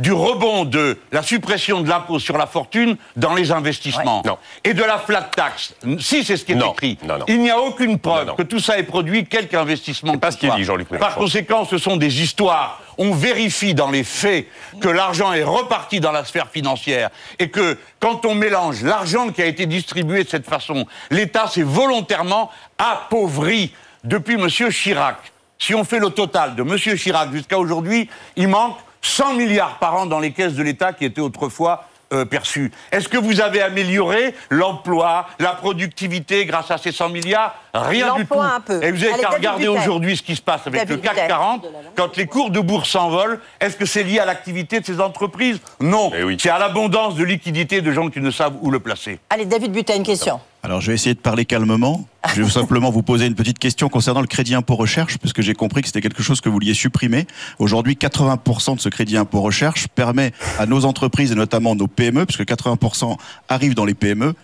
du 0.01 0.12
rebond 0.12 0.65
de 0.65 0.98
la 1.12 1.21
suppression 1.21 1.81
de 1.81 1.88
l'impôt 1.89 2.18
sur 2.19 2.38
la 2.38 2.48
fortune 2.48 2.98
dans 3.15 3.33
les 3.36 3.51
investissements 3.51 4.21
Ouais. 4.25 4.31
Et 4.63 4.74
de 4.74 4.83
la 4.83 4.98
flat 4.98 5.21
tax. 5.36 5.75
Si 6.00 6.24
c'est 6.24 6.38
ce 6.38 6.44
qui 6.45 6.53
est 6.53 6.56
Non. 6.56 6.74
écrit, 6.74 6.98
Non, 7.03 7.19
non. 7.19 7.25
il 7.27 7.39
n'y 7.39 7.51
a 7.51 7.59
aucune 7.59 8.00
preuve 8.00 8.36
que 8.36 8.42
tout 8.44 8.59
ça 8.59 8.77
ait 8.80 8.83
produit 8.83 9.25
quelque 9.25 9.56
investissement. 9.56 10.18
pas 10.18 10.31
ce 10.31 10.38
qu'il 10.38 10.51
dit, 10.56 10.63
Jean-Luc 10.63 10.88
Par 10.89 11.15
conséquent, 11.15 11.65
ce 11.65 11.77
sont 11.77 11.98
des 11.98 12.21
histoires. 12.21 12.81
On 12.98 13.12
vérifie 13.13 13.74
dans 13.74 13.89
les 13.92 14.03
faits 14.03 14.48
que 14.81 14.89
l'argent 14.89 15.33
est 15.33 15.44
reparti 15.44 16.00
dans 16.00 16.12
la 16.12 16.25
sphère 16.25 16.50
financière 16.50 17.09
et 17.39 17.50
que 17.50 17.77
quand 18.00 18.25
on 18.25 18.33
mélange 18.36 18.83
l'argent 18.83 19.30
qui 19.30 19.42
a 19.42 19.45
été 19.45 19.65
distribué 19.65 20.24
de 20.24 20.30
cette 20.30 20.48
façon, 20.48 20.86
l'État 21.12 21.48
s'est 21.48 21.62
volontairement 21.63 22.50
appauvri 22.77 23.72
depuis 24.03 24.34
M. 24.36 24.48
Chirac. 24.72 25.17
Si 25.60 25.75
on 25.75 25.84
fait 25.84 26.00
le 26.00 26.10
total 26.10 26.55
de 26.55 26.63
M. 26.63 26.75
Chirac 26.98 27.31
jusqu'à 27.31 27.58
aujourd'hui, 27.60 28.10
il 28.36 28.48
manque 28.48 28.77
100 29.01 29.36
milliards 29.36 29.77
par 29.79 29.96
an 29.96 30.05
dans 30.05 30.20
les 30.20 30.31
caisses 30.31 30.53
de 30.53 30.63
l'État 30.63 30.93
qui 30.93 31.05
étaient 31.05 31.22
autrefois 31.22 31.86
euh, 32.13 32.25
perçus. 32.25 32.72
Est-ce 32.91 33.08
que 33.08 33.17
vous 33.17 33.39
avez 33.39 33.62
amélioré 33.62 34.36
l'emploi, 34.50 35.27
la 35.39 35.53
productivité 35.53 36.46
grâce 36.46 36.70
à 36.70 36.77
ces 36.77 36.91
100 36.91 37.08
milliards? 37.08 37.55
Rien 37.74 38.15
du 38.15 38.25
tout. 38.25 38.34
L'emploi, 38.34 38.46
un 38.55 38.60
peu. 38.60 38.84
Et 38.84 38.91
vous 38.91 39.03
avez 39.05 39.22
qu'à 39.22 39.29
regarder 39.29 39.70
aujourd'hui 39.70 40.17
ce 40.17 40.22
qui 40.22 40.36
se 40.36 40.41
passe 40.41 40.67
avec 40.67 40.81
David 40.81 40.98
le 40.98 41.01
CAC 41.01 41.13
Butel. 41.13 41.27
40, 41.29 41.67
quand 41.96 42.17
les 42.17 42.25
cours 42.25 42.50
de 42.51 42.60
bourse 42.60 42.89
s'envolent, 42.89 43.39
est-ce 43.62 43.77
que 43.77 43.86
c'est 43.86 44.03
lié 44.03 44.20
à 44.20 44.25
l'activité 44.25 44.81
de 44.81 44.86
ces 44.86 45.00
entreprises? 45.00 45.62
Non. 45.79 46.12
Eh 46.13 46.24
oui. 46.24 46.36
C'est 46.38 46.50
à 46.50 46.60
l'abondance 46.60 47.15
de 47.15 47.24
liquidités 47.24 47.79
de 47.79 47.91
gens 47.93 48.10
qui 48.10 48.20
ne 48.20 48.29
savent 48.29 48.55
où 48.62 48.72
le 48.72 48.81
placer. 48.81 49.20
Allez, 49.29 49.46
David 49.46 49.72
Butin, 49.72 49.96
une 49.96 50.03
question. 50.03 50.41
Alors, 50.63 50.81
je 50.81 50.88
vais 50.88 50.96
essayer 50.96 51.15
de 51.15 51.22
parler 51.22 51.46
calmement. 51.46 52.05
Je 52.34 52.44
vais 52.44 52.50
simplement 52.50 52.92
vous 52.92 53.01
poser 53.01 53.25
une 53.25 53.36
petite 53.36 53.60
question 53.60 53.90
concernant 53.90 54.22
le 54.22 54.28
crédit 54.28 54.54
impôt 54.54 54.75
recherche, 54.75 55.18
parce 55.18 55.34
que 55.34 55.42
j'ai 55.42 55.54
compris 55.54 55.82
que 55.82 55.88
c'était 55.88 56.01
quelque 56.01 56.24
chose 56.24 56.40
que 56.40 56.50
vous 56.50 56.54
vouliez 56.54 56.74
supprimer. 56.74 57.25
Aujourd'hui, 57.60 57.96
80% 57.96 58.75
de 58.75 58.80
ce 58.80 58.90
crédit 58.90 59.18
impôt 59.18 59.42
recherche 59.42 59.88
permet 59.88 60.32
à 60.60 60.66
nos 60.66 60.86
entreprises, 60.86 61.32
et 61.32 61.36
notamment 61.36 61.75
nos 61.75 61.88
PME, 61.88 62.25
puisque 62.25 62.44
80% 62.44 63.18
arrivent 63.50 63.75
dans 63.75 63.86
les 63.86 63.96
PME, 63.96 64.36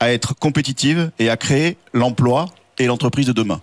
à 0.00 0.12
être 0.12 0.34
compétitives 0.34 1.10
et 1.18 1.28
à 1.28 1.36
créer 1.36 1.76
l'emploi 1.92 2.46
et 2.78 2.86
l'entreprise 2.86 3.26
de 3.26 3.32
demain. 3.32 3.60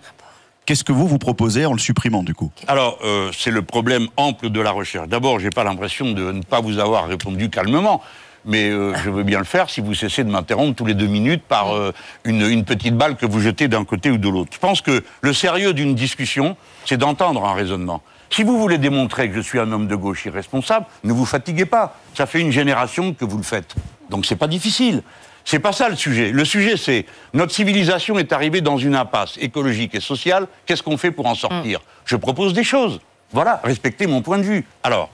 Qu'est-ce 0.64 0.84
que 0.84 0.92
vous 0.92 1.08
vous 1.08 1.18
proposez 1.18 1.66
en 1.66 1.72
le 1.72 1.80
supprimant, 1.80 2.22
du 2.22 2.34
coup? 2.34 2.52
Alors, 2.68 2.98
euh, 3.02 3.32
c'est 3.36 3.50
le 3.50 3.62
problème 3.62 4.06
ample 4.16 4.50
de 4.50 4.60
la 4.60 4.70
recherche. 4.70 5.08
D'abord, 5.08 5.40
j'ai 5.40 5.50
pas 5.50 5.64
l'impression 5.64 6.12
de 6.12 6.30
ne 6.30 6.42
pas 6.42 6.60
vous 6.60 6.78
avoir 6.78 7.08
répondu 7.08 7.50
calmement. 7.50 8.00
Mais 8.44 8.70
euh, 8.70 8.92
je 9.04 9.10
veux 9.10 9.22
bien 9.22 9.38
le 9.38 9.44
faire 9.44 9.70
si 9.70 9.80
vous 9.80 9.94
cessez 9.94 10.24
de 10.24 10.30
m'interrompre 10.30 10.74
tous 10.76 10.84
les 10.86 10.94
deux 10.94 11.06
minutes 11.06 11.42
par 11.42 11.74
euh, 11.74 11.92
une, 12.24 12.42
une 12.42 12.64
petite 12.64 12.96
balle 12.96 13.16
que 13.16 13.26
vous 13.26 13.40
jetez 13.40 13.68
d'un 13.68 13.84
côté 13.84 14.10
ou 14.10 14.18
de 14.18 14.28
l'autre. 14.28 14.50
Je 14.52 14.58
pense 14.58 14.80
que 14.80 15.04
le 15.20 15.32
sérieux 15.32 15.74
d'une 15.74 15.94
discussion, 15.94 16.56
c'est 16.84 16.96
d'entendre 16.96 17.44
un 17.44 17.54
raisonnement. 17.54 18.02
Si 18.30 18.42
vous 18.42 18.58
voulez 18.58 18.78
démontrer 18.78 19.28
que 19.28 19.36
je 19.36 19.40
suis 19.40 19.58
un 19.58 19.70
homme 19.72 19.86
de 19.86 19.94
gauche 19.94 20.24
irresponsable, 20.24 20.86
ne 21.04 21.12
vous 21.12 21.26
fatiguez 21.26 21.66
pas. 21.66 21.96
Ça 22.14 22.26
fait 22.26 22.40
une 22.40 22.50
génération 22.50 23.12
que 23.14 23.24
vous 23.24 23.36
le 23.36 23.42
faites. 23.42 23.74
Donc 24.10 24.26
c'est 24.26 24.36
pas 24.36 24.46
difficile. 24.48 25.02
C'est 25.44 25.58
pas 25.58 25.72
ça 25.72 25.88
le 25.88 25.96
sujet. 25.96 26.30
Le 26.30 26.44
sujet, 26.44 26.76
c'est 26.76 27.04
notre 27.34 27.52
civilisation 27.52 28.18
est 28.18 28.32
arrivée 28.32 28.60
dans 28.60 28.78
une 28.78 28.94
impasse 28.94 29.36
écologique 29.40 29.94
et 29.94 30.00
sociale. 30.00 30.46
Qu'est-ce 30.66 30.82
qu'on 30.82 30.96
fait 30.96 31.10
pour 31.10 31.26
en 31.26 31.34
sortir 31.34 31.80
Je 32.04 32.16
propose 32.16 32.54
des 32.54 32.64
choses. 32.64 33.00
Voilà, 33.32 33.60
respectez 33.64 34.06
mon 34.06 34.22
point 34.22 34.38
de 34.38 34.44
vue. 34.44 34.64
Alors, 34.82 35.10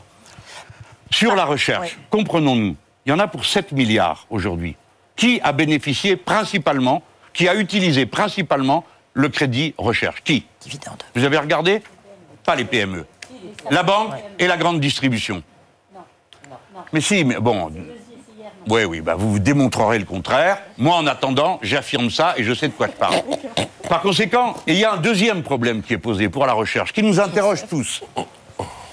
Sur 1.11 1.35
la 1.35 1.45
recherche, 1.45 1.97
oui. 1.97 2.05
comprenons-nous, 2.11 2.77
il 3.09 3.13
y 3.13 3.15
en 3.15 3.21
a 3.21 3.27
pour 3.27 3.47
7 3.47 3.73
milliards 3.73 4.27
aujourd'hui. 4.29 4.77
Qui 5.17 5.41
a 5.43 5.53
bénéficié 5.53 6.15
principalement, 6.15 7.03
qui 7.33 7.49
a 7.49 7.55
utilisé 7.55 8.05
principalement 8.05 8.85
le 9.15 9.31
crédit 9.31 9.75
recherche? 9.79 10.23
Qui? 10.23 10.45
Dividende. 10.61 11.03
Vous 11.15 11.25
avez 11.25 11.39
regardé? 11.39 11.83
Pas 12.45 12.55
les 12.55 12.67
PME. 12.67 13.07
La 13.71 13.83
banque 13.83 14.13
et 14.39 14.47
la 14.47 14.59
grande 14.59 14.79
distribution. 14.79 15.43
Mais 16.93 17.01
si, 17.01 17.25
mais 17.25 17.37
bon. 17.41 17.73
Oui, 18.69 18.85
oui, 18.85 19.01
bah 19.01 19.15
vous 19.15 19.33
vous 19.33 19.39
démontrerez 19.39 19.99
le 19.99 20.05
contraire. 20.05 20.59
Moi, 20.77 20.95
en 20.95 21.07
attendant, 21.07 21.61
j'affirme 21.63 22.11
ça 22.11 22.35
et 22.37 22.45
je 22.45 22.53
sais 22.53 22.69
de 22.69 22.75
quoi 22.75 22.89
je 22.89 22.93
parle. 22.93 23.23
Par 23.89 24.03
conséquent, 24.03 24.55
il 24.67 24.75
y 24.75 24.85
a 24.85 24.93
un 24.93 24.99
deuxième 24.99 25.43
problème 25.43 25.81
qui 25.81 25.95
est 25.95 25.99
posé 25.99 26.29
pour 26.29 26.45
la 26.45 26.53
recherche, 26.53 26.93
qui 26.93 27.03
nous 27.03 27.21
interroge 27.21 27.67
tous. 27.69 28.03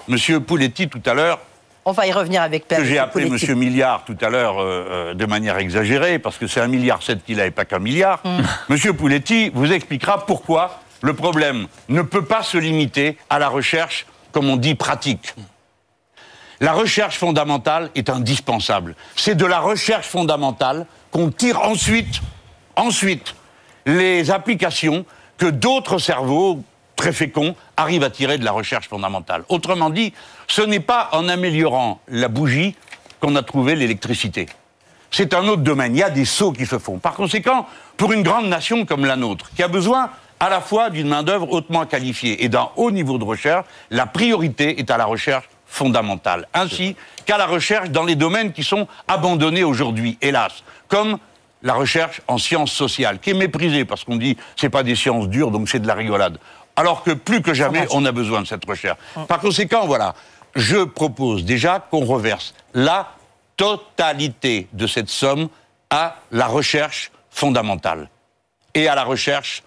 Monsieur 0.08 0.40
Pouletti, 0.40 0.88
tout 0.88 1.02
à 1.06 1.14
l'heure, 1.14 1.42
On 1.88 1.92
va 1.92 2.08
y 2.08 2.12
revenir 2.12 2.42
avec 2.42 2.68
Père. 2.68 2.80
que 2.80 2.84
j'ai 2.84 2.98
appelé. 2.98 3.30
Monsieur 3.30 3.54
Milliard 3.54 4.06
tout 4.06 4.18
à 4.20 4.30
l'heure 4.30 4.60
euh, 4.60 4.88
euh, 4.90 5.14
de 5.14 5.26
manière 5.28 5.60
exagérée, 5.60 6.18
parce 6.18 6.38
que 6.40 6.48
c'est 6.48 6.60
un 6.60 6.68
milliard 6.68 7.04
sept 7.04 7.24
qu'il 7.24 7.40
a 7.40 7.46
et 7.46 7.52
pas 7.52 7.64
qu'un 7.64 7.78
milliard. 7.78 8.24
Monsieur 8.70 8.94
Pouletti 8.94 9.52
vous 9.54 9.72
expliquera 9.72 10.26
pourquoi 10.26 10.80
le 11.04 11.14
problème 11.14 11.68
ne 11.90 12.02
peut 12.02 12.26
pas 12.26 12.42
se 12.42 12.58
limiter 12.58 13.20
à 13.30 13.38
la 13.38 13.50
recherche, 13.50 14.08
comme 14.32 14.50
on 14.50 14.56
dit, 14.56 14.74
pratique. 14.74 15.36
La 16.60 16.74
recherche 16.74 17.20
fondamentale 17.20 17.92
est 17.94 18.10
indispensable. 18.10 18.96
C'est 19.16 19.36
de 19.36 19.46
la 19.46 19.60
recherche 19.60 20.08
fondamentale 20.08 20.88
qu'on 21.12 21.30
tire 21.30 21.62
ensuite, 21.62 22.20
ensuite, 22.76 23.36
les 23.86 24.32
applications 24.32 25.06
que 25.38 25.46
d'autres 25.46 26.00
cerveaux 26.00 26.64
très 26.96 27.14
féconds 27.14 27.56
arrivent 27.78 28.04
à 28.04 28.10
tirer 28.10 28.38
de 28.38 28.46
la 28.46 28.52
recherche 28.52 28.88
fondamentale. 28.88 29.44
Autrement 29.50 29.90
dit, 29.90 30.14
ce 30.48 30.62
n'est 30.62 30.80
pas 30.80 31.10
en 31.12 31.28
améliorant 31.28 32.02
la 32.08 32.28
bougie 32.28 32.76
qu'on 33.20 33.36
a 33.36 33.44
trouvé 33.44 33.76
l'électricité. 33.76 34.48
C'est 35.12 35.34
un 35.34 35.48
autre 35.48 35.62
domaine. 35.62 35.96
Il 35.96 36.00
y 36.00 36.04
a 36.04 36.10
des 36.10 36.26
sauts 36.26 36.52
qui 36.52 36.66
se 36.66 36.78
font. 36.78 37.00
Par 37.00 37.14
conséquent, 37.14 37.68
pour 37.98 38.12
une 38.12 38.24
grande 38.24 38.48
nation 38.48 38.86
comme 38.86 39.06
la 39.06 39.16
nôtre, 39.16 39.50
qui 39.56 39.64
a 39.64 39.68
besoin 39.68 40.10
à 40.40 40.50
la 40.50 40.60
fois 40.60 40.90
d'une 40.90 41.08
main-d'œuvre 41.08 41.52
hautement 41.52 41.86
qualifiée 41.86 42.44
et 42.44 42.50
d'un 42.50 42.70
haut 42.76 42.92
niveau 42.92 43.18
de 43.18 43.24
recherche, 43.24 43.66
la 43.90 44.06
priorité 44.06 44.80
est 44.80 44.92
à 44.92 44.98
la 44.98 45.06
recherche 45.06 45.48
fondamentale, 45.66 46.48
ainsi 46.54 46.96
qu'à 47.26 47.38
la 47.38 47.46
recherche 47.46 47.90
dans 47.90 48.04
les 48.04 48.16
domaines 48.16 48.52
qui 48.52 48.64
sont 48.64 48.88
abandonnés 49.08 49.64
aujourd'hui, 49.64 50.18
hélas, 50.22 50.64
comme 50.88 51.18
la 51.64 51.74
recherche 51.74 52.22
en 52.28 52.38
sciences 52.38 52.72
sociales, 52.72 53.20
qui 53.20 53.32
est 53.32 53.34
méprisée 53.34 53.86
parce 53.86 54.04
qu'on 54.04 54.18
dit 54.18 54.38
c'est 54.56 54.70
pas 54.70 54.84
des 54.84 54.96
sciences 54.96 55.28
dures, 55.28 55.52
donc 55.52 55.68
c'est 55.68 55.80
de 55.80 55.88
la 55.88 55.96
rigolade. 55.96 56.38
Alors 56.76 57.04
que 57.04 57.12
plus 57.12 57.42
que 57.42 57.54
jamais, 57.54 57.88
on 57.92 58.06
a 58.06 58.12
besoin 58.12 58.42
de 58.42 58.48
cette 58.48 58.66
recherche. 58.66 58.98
Par 59.28 59.40
conséquent, 59.40 59.86
voilà, 59.86 60.16
je 60.56 60.84
propose 60.84 61.46
déjà 61.46 61.80
qu'on 61.80 62.06
reverse 62.06 62.54
la 62.74 63.12
totalité 63.58 64.68
de 64.74 64.88
cette 64.88 65.10
somme 65.10 65.50
à 65.90 66.18
la 66.32 66.48
recherche 66.48 67.12
fondamentale 67.30 68.10
et 68.74 68.88
à 68.88 68.96
la 68.96 69.04
recherche 69.04 69.64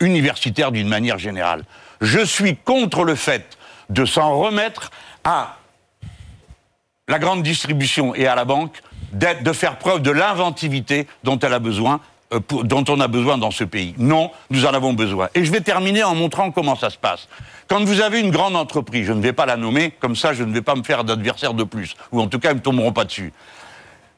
universitaire 0.00 0.72
d'une 0.72 0.88
manière 0.88 1.18
générale. 1.18 1.64
Je 2.00 2.24
suis 2.24 2.56
contre 2.56 3.04
le 3.04 3.14
fait 3.14 3.58
de 3.90 4.04
s'en 4.04 4.38
remettre 4.38 4.90
à 5.24 5.56
la 7.08 7.18
grande 7.18 7.42
distribution 7.42 8.14
et 8.14 8.26
à 8.26 8.34
la 8.34 8.44
banque 8.44 8.80
de 9.12 9.52
faire 9.52 9.76
preuve 9.78 10.00
de 10.00 10.10
l'inventivité 10.10 11.06
dont 11.24 11.38
elle 11.38 11.52
a 11.52 11.58
besoin, 11.58 12.00
pour- 12.40 12.64
dont 12.64 12.84
on 12.88 13.00
a 13.00 13.08
besoin 13.08 13.38
dans 13.38 13.50
ce 13.50 13.64
pays. 13.64 13.94
Non, 13.98 14.30
nous 14.50 14.64
en 14.66 14.70
avons 14.74 14.92
besoin. 14.92 15.28
Et 15.34 15.44
je 15.44 15.52
vais 15.52 15.60
terminer 15.60 16.02
en 16.04 16.14
montrant 16.14 16.50
comment 16.50 16.76
ça 16.76 16.90
se 16.90 16.96
passe. 16.98 17.28
Quand 17.68 17.82
vous 17.84 18.00
avez 18.00 18.20
une 18.20 18.30
grande 18.30 18.56
entreprise, 18.56 19.06
je 19.06 19.12
ne 19.12 19.20
vais 19.22 19.32
pas 19.32 19.46
la 19.46 19.56
nommer, 19.56 19.90
comme 20.00 20.16
ça 20.16 20.32
je 20.32 20.44
ne 20.44 20.52
vais 20.52 20.62
pas 20.62 20.74
me 20.74 20.82
faire 20.82 21.04
d'adversaire 21.04 21.54
de 21.54 21.64
plus, 21.64 21.94
ou 22.10 22.20
en 22.20 22.26
tout 22.26 22.38
cas 22.38 22.50
ils 22.50 22.54
ne 22.54 22.58
me 22.58 22.62
tomberont 22.62 22.92
pas 22.92 23.04
dessus 23.04 23.32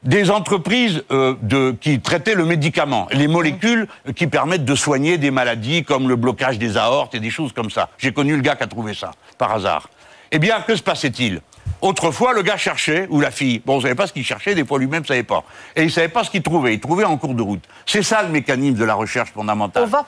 des 0.03 0.29
entreprises 0.29 1.03
euh, 1.09 1.33
qui 1.81 1.99
traitaient 1.99 2.35
le 2.35 2.45
médicament, 2.45 3.07
les 3.11 3.27
molécules 3.27 3.87
euh, 4.07 4.11
qui 4.13 4.27
permettent 4.27 4.63
de 4.63 4.75
soigner 4.75 5.17
des 5.17 5.31
maladies 5.31 5.83
comme 5.83 6.07
le 6.07 6.15
blocage 6.15 6.59
des 6.59 6.77
aortes 6.77 7.15
et 7.15 7.19
des 7.19 7.31
choses 7.31 7.53
comme 7.53 7.71
ça. 7.71 7.89
J'ai 7.97 8.13
connu 8.13 8.35
le 8.35 8.41
gars 8.43 8.55
qui 8.55 8.61
a 8.61 8.67
trouvé 8.67 8.93
ça, 8.93 9.09
par 9.39 9.51
hasard. 9.51 9.89
Eh 10.31 10.37
bien, 10.37 10.61
que 10.61 10.75
se 10.75 10.83
passait-il? 10.83 11.41
Autrefois, 11.85 12.33
le 12.33 12.41
gars 12.41 12.57
cherchait, 12.57 13.05
ou 13.11 13.21
la 13.21 13.29
fille, 13.29 13.61
bon, 13.63 13.73
on 13.73 13.77
ne 13.77 13.81
savait 13.83 13.93
pas 13.93 14.07
ce 14.07 14.13
qu'il 14.13 14.25
cherchait, 14.25 14.55
des 14.55 14.65
fois 14.65 14.79
lui-même 14.79 15.03
ne 15.03 15.07
savait 15.07 15.21
pas. 15.21 15.43
Et 15.75 15.81
il 15.81 15.85
ne 15.85 15.91
savait 15.91 16.07
pas 16.07 16.23
ce 16.23 16.31
qu'il 16.31 16.41
trouvait, 16.41 16.73
il 16.73 16.79
trouvait 16.79 17.03
en 17.03 17.15
cours 17.17 17.35
de 17.35 17.43
route. 17.43 17.61
C'est 17.85 18.01
ça 18.01 18.23
le 18.23 18.29
mécanisme 18.29 18.75
de 18.75 18.85
la 18.85 18.95
recherche 18.95 19.31
fondamentale. 19.31 19.83
On 19.83 19.85
va. 19.85 20.03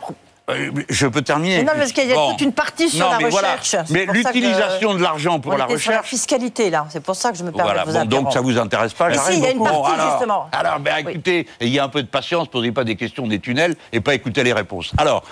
Euh, 0.49 0.71
je 0.89 1.05
peux 1.05 1.21
terminer. 1.21 1.61
Non, 1.61 1.73
parce 1.77 1.91
qu'il 1.91 2.07
y 2.07 2.13
a 2.13 2.15
toute 2.15 2.41
une 2.41 2.53
partie 2.53 2.89
sur 2.89 3.05
Non, 3.05 3.11
la 3.11 3.17
mais 3.19 3.25
recherche. 3.25 3.75
Mais 3.91 4.05
l'utilisation 4.05 4.95
de 4.95 5.03
l'argent 5.03 5.39
pour 5.39 5.53
on 5.53 5.57
la 5.57 5.65
était 5.65 5.77
sur 5.77 5.91
la 5.91 5.97
recherche, 5.97 6.09
fiscalité, 6.09 6.71
là. 6.71 6.87
C'est 6.89 7.03
pour 7.03 7.15
ça 7.15 7.31
que 7.31 7.37
je 7.37 7.43
me 7.43 7.51
permets 7.51 7.71
voilà, 7.73 7.85
de 7.85 7.91
vous 7.91 8.15
bon, 8.15 8.23
donc 8.23 8.33
ça 8.33 8.41
vous 8.41 8.57
intéresse 8.57 8.93
pas 8.93 9.09
Mais 9.09 9.15
j'arrête 9.15 9.33
si, 9.33 9.39
il 9.39 9.43
y 9.43 9.47
a 9.47 9.51
une 9.51 9.63
partie, 9.63 9.91
alors, 9.91 10.11
justement. 10.11 10.49
Alors, 10.53 10.79
ben, 10.79 10.95
Oui. 11.05 11.11
écoutez, 11.11 11.47
ayez 11.59 11.79
un 11.79 11.89
peu 11.89 12.01
de 12.01 12.07
patience, 12.07 12.47
posez 12.47 12.71
pas 12.71 12.85
des 12.85 12.95
questions 12.95 13.27
des 13.27 13.39
tunnels 13.39 13.75
et 13.91 13.99
pas 13.99 14.15
écouter 14.15 14.43
les 14.43 14.53
réponses. 14.53 14.93
Alors, 14.97 15.23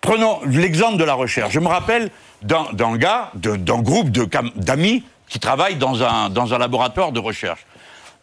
prenons 0.00 0.40
l'exemple 0.46 0.96
de 0.96 1.04
la 1.04 1.14
recherche. 1.14 1.52
Je 1.52 1.60
me 1.60 1.68
rappelle 1.68 2.10
d'un 2.42 2.96
gars, 2.96 3.30
d'un 3.34 3.82
groupe 3.82 4.10
d'amis 4.10 5.04
qui 5.28 5.38
travaillent 5.38 5.76
dans 5.76 6.02
un, 6.02 6.30
dans 6.30 6.54
un 6.54 6.58
laboratoire 6.58 7.12
de 7.12 7.20
recherche. 7.20 7.66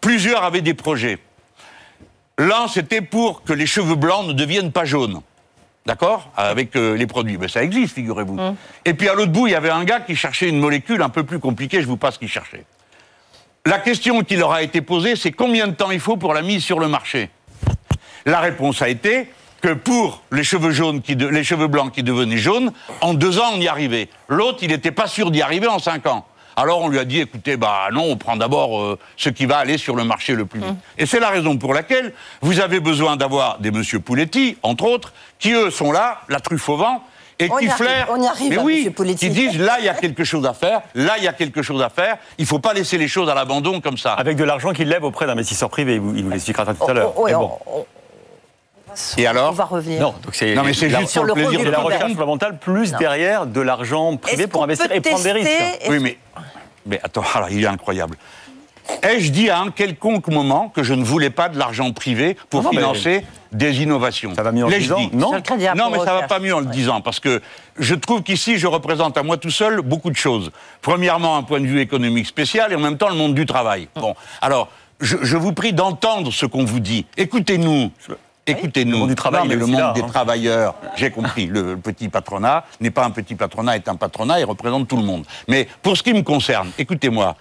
Plusieurs 0.02 0.44
avaient 0.44 0.62
des 0.62 0.74
projets. 0.74 1.20
L'un, 2.38 2.68
c'était 2.68 3.02
pour 3.02 3.44
que 3.44 3.54
les 3.54 3.66
cheveux 3.68 3.96
blancs 3.96 4.26
ne 4.28 4.34
deviennent 4.34 4.72
pas 4.72 4.86
jaunes. 4.86 5.22
D'accord? 5.86 6.32
Avec 6.38 6.76
euh, 6.76 6.96
les 6.96 7.08
produits. 7.08 7.38
Mais 7.38 7.48
ça 7.50 7.62
existe, 7.62 7.96
figurez-vous. 7.96 8.40
Et 8.86 8.94
puis 8.94 9.10
à 9.10 9.14
l'autre 9.14 9.32
bout, 9.32 9.48
il 9.48 9.52
y 9.52 9.56
avait 9.56 9.70
un 9.70 9.84
gars 9.84 10.00
qui 10.00 10.16
cherchait 10.16 10.48
une 10.48 10.60
molécule 10.60 11.02
un 11.02 11.10
peu 11.10 11.24
plus 11.24 11.40
compliquée, 11.40 11.82
je 11.82 11.88
vous 11.88 11.98
passe 11.98 12.16
ce 12.16 12.20
qu'il 12.20 12.30
cherchait. 12.30 12.66
La 13.66 13.80
question 13.80 14.22
qui 14.24 14.36
leur 14.36 14.52
a 14.52 14.62
été 14.62 14.82
posée, 14.82 15.16
c'est 15.16 15.32
combien 15.32 15.68
de 15.68 15.74
temps 15.74 15.92
il 15.92 16.00
faut 16.00 16.18
pour 16.18 16.34
la 16.34 16.42
mise 16.42 16.64
sur 16.64 16.80
le 16.80 16.88
marché? 16.88 17.30
La 18.26 18.40
réponse 18.40 18.82
a 18.82 18.88
été 18.90 19.30
que 19.62 19.74
pour 19.74 20.24
les 20.32 20.44
cheveux, 20.44 20.72
jaunes 20.72 21.02
qui 21.02 21.16
de- 21.16 21.28
les 21.28 21.44
cheveux 21.44 21.68
blancs 21.68 21.92
qui 21.94 22.04
devenaient 22.04 22.38
jaunes, 22.38 22.72
en 23.02 23.14
deux 23.14 23.40
ans, 23.40 23.52
on 23.54 23.62
y 23.62 23.68
arrivait. 23.68 24.10
L'autre, 24.28 24.60
il 24.62 24.70
n'était 24.70 24.92
pas 24.92 25.08
sûr 25.08 25.32
d'y 25.32 25.42
arriver 25.42 25.68
en 25.68 25.80
cinq 25.80 26.06
ans. 26.08 26.26
Alors 26.56 26.82
on 26.82 26.88
lui 26.90 27.00
a 27.00 27.06
dit, 27.06 27.20
écoutez, 27.20 27.58
bah 27.58 27.88
non, 27.92 28.04
on 28.04 28.16
prend 28.18 28.36
d'abord 28.38 28.80
euh, 28.80 29.00
ce 29.18 29.30
qui 29.30 29.46
va 29.46 29.58
aller 29.58 29.78
sur 29.78 29.96
le 29.96 30.04
marché 30.04 30.34
le 30.36 30.46
plus 30.46 30.60
vite. 30.60 30.76
Et 30.98 31.06
c'est 31.06 31.20
la 31.20 31.30
raison 31.30 31.58
pour 31.58 31.74
laquelle 31.74 32.14
vous 32.42 32.60
avez 32.60 32.80
besoin 32.80 33.16
d'avoir 33.16 33.60
des 33.60 33.72
monsieur 33.72 34.00
Pouletti, 34.00 34.58
entre 34.64 34.86
autres, 34.86 35.14
qui 35.40 35.52
eux 35.54 35.72
sont 35.72 35.92
là, 35.92 36.22
la 36.30 36.40
truffe 36.40 36.70
au 36.70 36.78
vent, 36.78 37.04
et 37.40 37.50
On 37.52 37.58
qui 37.58 37.66
y 37.66 37.68
arrive, 37.70 37.84
flairent. 37.86 38.08
on 38.12 38.22
y 38.22 38.28
arrive, 38.28 38.50
Mais 38.52 38.58
hein, 38.58 38.62
oui, 38.64 38.94
qui 39.18 39.30
disent 39.32 39.58
là 39.60 39.78
il 39.80 39.86
y 39.86 39.90
a 39.90 39.96
quelque 39.96 40.24
chose 40.24 40.46
à 40.46 40.54
faire, 40.54 40.82
là 40.94 41.14
il 41.18 41.24
y 41.24 41.28
a 41.28 41.34
quelque 41.34 41.64
chose 41.64 41.82
à 41.82 41.90
faire. 41.90 42.18
Il 42.38 42.46
faut 42.46 42.60
pas 42.60 42.74
laisser 42.74 43.00
les 43.00 43.08
choses 43.08 43.28
à 43.28 43.34
l'abandon 43.34 43.82
comme 43.82 43.98
ça. 43.98 44.14
Avec 44.14 44.38
de 44.38 44.44
l'argent 44.44 44.72
qu'il 44.72 44.88
lève 44.88 45.04
auprès 45.04 45.26
d'investisseurs 45.26 45.70
privés. 45.72 45.96
Il 45.96 46.00
vous, 46.02 46.16
il 46.16 46.24
vous 46.24 46.30
l'expliquera 46.30 46.64
tout 46.66 46.76
Oh, 46.80 46.90
à 46.90 46.94
l'heure. 46.94 47.14
oh, 47.18 47.24
Mais 47.26 47.34
bon. 47.34 47.58
On- 48.94 49.20
on- 49.20 49.22
Et 49.22 49.28
on 49.28 49.32
alors 49.32 49.54
va 49.54 49.66
revenir. 49.66 50.02
Non, 50.02 50.16
donc 50.24 50.34
c'est 50.36 50.54
Non 50.56 50.64
mais 50.64 50.74
c'est 50.74 50.90
juste 50.90 51.10
sur 51.10 51.22
pour 51.26 51.28
le 51.28 51.34
plaisir 51.34 51.64
de 51.66 51.70
la 51.70 51.80
recherche 51.80 52.12
fondamentale 52.14 52.58
plus 52.60 52.92
Non. 52.94 52.98
derrière 53.00 53.46
de 53.46 53.62
l'argent 53.62 54.16
privé 54.18 54.44
Est-ce 54.44 54.50
pour 54.52 54.64
investir 54.64 54.92
et 54.92 55.02
prendre 55.02 55.24
des 55.24 55.32
risques. 55.32 55.50
Oui, 55.90 56.00
mais, 56.02 56.18
mais 56.86 57.00
attends, 57.04 57.24
alors, 57.34 57.50
il 57.50 57.64
est 57.64 57.68
incroyable. 57.68 58.18
Ai-je 59.02 59.32
dit 59.32 59.50
à 59.50 59.60
un 59.60 59.72
quelconque 59.72 60.28
moment 60.28 60.68
que 60.68 60.84
je 60.84 60.94
ne 60.94 61.06
voulais 61.06 61.30
pas 61.30 61.48
de 61.48 61.58
l'argent 61.58 61.94
privé 61.94 62.36
pour 62.50 62.62
Non, 62.62 62.66
non, 62.66 62.72
mais- 62.74 62.78
financer 62.82 63.26
des 63.54 63.82
innovations? 63.82 64.36
Ça 64.36 64.44
va 64.44 64.52
mieux 64.52 64.66
en 64.66 64.68
le 64.70 64.78
disant 64.78 65.00
Non. 65.14 65.32
Le 65.32 65.76
Non, 65.76 65.90
mais 65.90 66.00
ça 66.00 66.14
va 66.14 66.24
pas 66.24 66.40
mieux 66.40 66.54
en 66.54 66.60
le 66.60 66.66
disant, 66.66 67.00
parce 67.00 67.22
que 67.22 67.42
je 67.80 67.96
trouve 67.96 68.24
qu'ici, 68.24 68.58
je 68.58 68.68
représente 68.68 69.18
à 69.18 69.24
moi 69.24 69.38
tout 69.38 69.52
seul 69.52 69.82
beaucoup 69.82 70.10
de 70.12 70.18
choses. 70.18 70.52
Premièrement, 70.82 71.38
un 71.38 71.44
point 71.44 71.62
de 71.62 71.66
vue 71.66 71.80
économique 71.80 72.28
spécial, 72.28 72.74
et 72.74 72.76
en 72.76 72.80
même 72.80 72.98
temps, 72.98 73.08
le 73.08 73.16
monde 73.16 73.34
du 73.36 73.46
travail. 73.46 73.88
Bon, 73.96 74.16
alors, 74.42 74.68
je, 75.00 75.16
je 75.22 75.38
vous 75.38 75.54
prie 75.54 75.72
d'entendre 75.72 76.34
ce 76.34 76.46
qu'on 76.46 76.66
vous 76.66 76.82
dit. 76.82 77.06
Écoutez-nous. 77.16 77.90
Écoutez-nous. 78.46 78.92
Le 78.92 78.98
monde 78.98 79.10
du 79.10 79.16
travail, 79.16 79.48
Non, 79.48 79.56
le 79.56 79.66
monde 79.66 79.80
là, 79.80 79.94
des 79.94 80.02
hein. 80.02 80.08
travailleurs, 80.08 80.76
j'ai 80.96 81.12
compris. 81.12 81.46
Le, 81.48 81.62
le 81.74 81.78
petit 81.78 82.10
patronat 82.10 82.66
n'est 82.82 82.92
pas 82.92 83.06
un 83.06 83.12
petit 83.12 83.36
patronat, 83.36 83.76
est 83.78 83.88
un 83.88 83.96
patronat, 83.96 84.40
il 84.40 84.46
représente 84.46 84.88
tout 84.88 84.98
le 84.98 85.04
monde. 85.04 85.26
Mais 85.48 85.68
pour 85.82 85.96
ce 85.96 86.04
qui 86.04 86.14
me 86.14 86.22
concerne, 86.24 86.70
écoutez-moi, 86.78 87.36